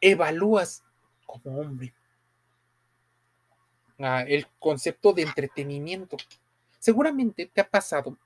evalúas 0.00 0.84
como 1.26 1.60
hombre 1.60 1.94
el 3.98 4.46
concepto 4.58 5.12
de 5.12 5.22
entretenimiento? 5.22 6.16
Seguramente 6.78 7.46
te 7.46 7.60
ha 7.60 7.68
pasado 7.68 8.18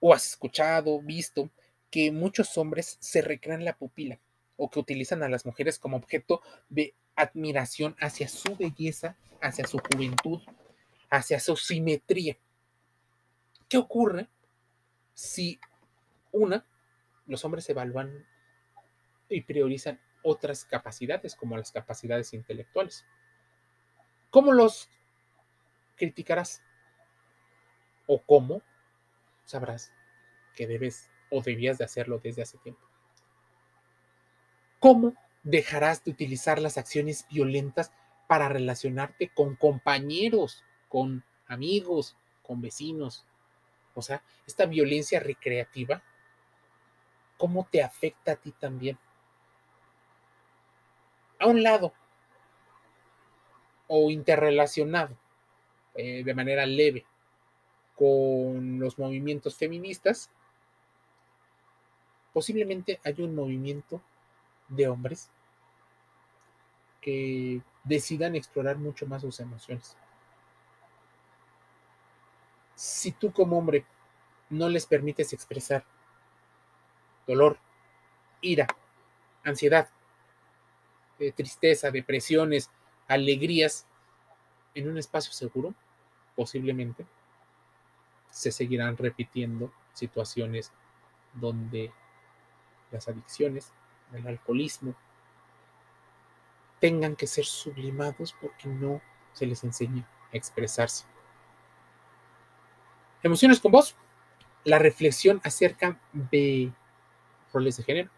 o 0.00 0.12
has 0.12 0.26
escuchado, 0.26 1.00
visto 1.00 1.50
que 1.90 2.10
muchos 2.10 2.58
hombres 2.58 2.96
se 3.00 3.22
recrean 3.22 3.64
la 3.64 3.76
pupila 3.76 4.18
o 4.56 4.70
que 4.70 4.80
utilizan 4.80 5.22
a 5.22 5.28
las 5.28 5.46
mujeres 5.46 5.78
como 5.78 5.96
objeto 5.96 6.42
de 6.68 6.94
admiración 7.14 7.96
hacia 8.00 8.28
su 8.28 8.56
belleza, 8.56 9.16
hacia 9.40 9.66
su 9.66 9.78
juventud, 9.78 10.40
hacia 11.10 11.38
su 11.38 11.56
simetría. 11.56 12.36
¿Qué 13.68 13.78
ocurre 13.78 14.28
si 15.14 15.60
una, 16.32 16.66
los 17.26 17.44
hombres 17.44 17.68
evalúan 17.68 18.26
y 19.28 19.42
priorizan 19.42 20.00
otras 20.22 20.64
capacidades 20.64 21.34
como 21.34 21.56
las 21.56 21.72
capacidades 21.72 22.32
intelectuales? 22.32 23.04
¿Cómo 24.30 24.52
los 24.52 24.88
criticarás? 25.96 26.62
¿O 28.06 28.20
cómo 28.22 28.62
sabrás 29.44 29.92
que 30.54 30.66
debes 30.66 31.10
o 31.30 31.42
debías 31.42 31.78
de 31.78 31.84
hacerlo 31.84 32.18
desde 32.18 32.42
hace 32.42 32.58
tiempo? 32.58 32.82
¿Cómo 34.78 35.14
dejarás 35.42 36.04
de 36.04 36.10
utilizar 36.10 36.60
las 36.60 36.78
acciones 36.78 37.26
violentas 37.30 37.92
para 38.26 38.48
relacionarte 38.48 39.28
con 39.28 39.56
compañeros, 39.56 40.64
con 40.88 41.24
amigos, 41.46 42.16
con 42.42 42.60
vecinos? 42.60 43.24
O 43.94 44.02
sea, 44.02 44.22
esta 44.46 44.66
violencia 44.66 45.20
recreativa, 45.20 46.02
¿cómo 47.36 47.68
te 47.70 47.82
afecta 47.82 48.32
a 48.32 48.36
ti 48.36 48.52
también? 48.52 48.98
A 51.42 51.46
un 51.48 51.64
lado 51.64 51.92
o 53.88 54.12
interrelacionado 54.12 55.16
eh, 55.96 56.22
de 56.22 56.34
manera 56.34 56.64
leve 56.66 57.04
con 57.96 58.78
los 58.78 58.96
movimientos 58.96 59.56
feministas, 59.56 60.30
posiblemente 62.32 63.00
hay 63.02 63.20
un 63.22 63.34
movimiento 63.34 64.00
de 64.68 64.86
hombres 64.86 65.30
que 67.00 67.60
decidan 67.82 68.36
explorar 68.36 68.76
mucho 68.76 69.06
más 69.06 69.22
sus 69.22 69.40
emociones. 69.40 69.96
Si 72.76 73.10
tú 73.10 73.32
como 73.32 73.58
hombre 73.58 73.84
no 74.48 74.68
les 74.68 74.86
permites 74.86 75.32
expresar 75.32 75.84
dolor, 77.26 77.58
ira, 78.40 78.68
ansiedad, 79.42 79.88
tristeza, 81.30 81.92
depresiones, 81.92 82.70
alegrías 83.06 83.86
en 84.74 84.88
un 84.88 84.98
espacio 84.98 85.32
seguro, 85.32 85.74
posiblemente 86.34 87.06
se 88.30 88.50
seguirán 88.50 88.96
repitiendo 88.96 89.72
situaciones 89.92 90.72
donde 91.34 91.92
las 92.90 93.06
adicciones, 93.08 93.72
el 94.12 94.26
alcoholismo, 94.26 94.94
tengan 96.80 97.14
que 97.14 97.26
ser 97.26 97.44
sublimados 97.44 98.34
porque 98.40 98.68
no 98.68 99.00
se 99.32 99.46
les 99.46 99.62
enseña 99.62 100.08
a 100.32 100.36
expresarse. 100.36 101.04
Emociones 103.22 103.60
con 103.60 103.70
voz. 103.70 103.94
La 104.64 104.78
reflexión 104.78 105.40
acerca 105.44 106.00
de 106.12 106.72
roles 107.52 107.76
de 107.76 107.82
género, 107.82 108.10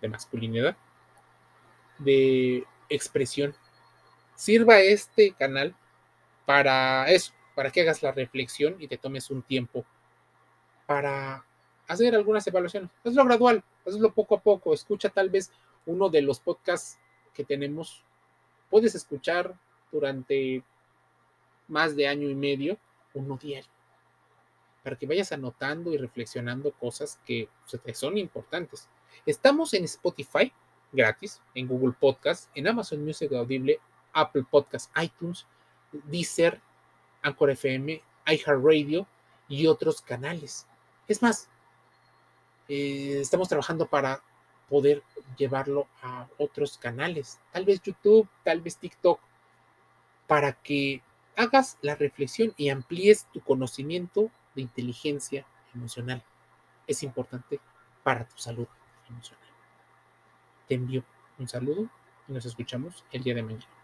de 0.00 0.08
masculinidad, 0.08 0.76
de 1.98 2.64
expresión. 2.88 3.54
Sirva 4.34 4.80
este 4.80 5.32
canal 5.32 5.74
para 6.46 7.10
eso, 7.10 7.32
para 7.54 7.70
que 7.70 7.82
hagas 7.82 8.02
la 8.02 8.12
reflexión 8.12 8.76
y 8.78 8.88
te 8.88 8.98
tomes 8.98 9.30
un 9.30 9.42
tiempo 9.42 9.84
para 10.86 11.44
hacer 11.86 12.14
algunas 12.14 12.46
evaluaciones. 12.46 12.90
Hazlo 13.04 13.24
gradual, 13.24 13.62
hazlo 13.86 14.12
poco 14.12 14.36
a 14.36 14.40
poco. 14.40 14.72
Escucha 14.72 15.08
tal 15.08 15.28
vez 15.28 15.50
uno 15.86 16.08
de 16.08 16.22
los 16.22 16.40
podcasts 16.40 16.98
que 17.34 17.44
tenemos. 17.44 18.02
Puedes 18.70 18.94
escuchar 18.94 19.54
durante 19.90 20.62
más 21.66 21.96
de 21.96 22.08
año 22.08 22.28
y 22.28 22.34
medio 22.34 22.78
uno 23.14 23.36
diario 23.36 23.70
para 24.82 24.96
que 24.96 25.06
vayas 25.06 25.32
anotando 25.32 25.92
y 25.92 25.98
reflexionando 25.98 26.72
cosas 26.72 27.20
que 27.26 27.48
son 27.92 28.16
importantes. 28.16 28.88
Estamos 29.26 29.74
en 29.74 29.84
Spotify 29.84 30.50
gratis, 30.92 31.40
en 31.54 31.66
Google 31.66 31.94
Podcast, 31.98 32.50
en 32.54 32.68
Amazon 32.68 33.04
Music 33.04 33.32
Audible, 33.32 33.80
Apple 34.12 34.44
Podcast, 34.50 34.90
iTunes, 35.00 35.46
Deezer, 35.92 36.60
Anchor 37.22 37.50
FM, 37.50 38.02
iHeartRadio 38.26 39.06
y 39.48 39.66
otros 39.66 40.02
canales. 40.02 40.66
Es 41.06 41.22
más, 41.22 41.48
eh, 42.68 43.18
estamos 43.20 43.48
trabajando 43.48 43.86
para 43.86 44.22
poder 44.68 45.02
llevarlo 45.36 45.88
a 46.02 46.28
otros 46.36 46.76
canales, 46.76 47.38
tal 47.52 47.64
vez 47.64 47.80
YouTube, 47.80 48.28
tal 48.44 48.60
vez 48.60 48.76
TikTok, 48.76 49.18
para 50.26 50.52
que 50.52 51.02
hagas 51.36 51.78
la 51.80 51.94
reflexión 51.94 52.52
y 52.56 52.68
amplíes 52.68 53.26
tu 53.32 53.40
conocimiento 53.40 54.30
de 54.54 54.62
inteligencia 54.62 55.46
emocional. 55.74 56.22
Es 56.86 57.02
importante 57.02 57.60
para 58.02 58.26
tu 58.28 58.36
salud 58.36 58.66
emocional. 59.08 59.47
Te 60.68 60.74
envío 60.74 61.02
un 61.38 61.48
saludo 61.48 61.88
y 62.28 62.32
nos 62.32 62.44
escuchamos 62.44 63.04
el 63.10 63.22
día 63.22 63.34
de 63.34 63.42
mañana. 63.42 63.77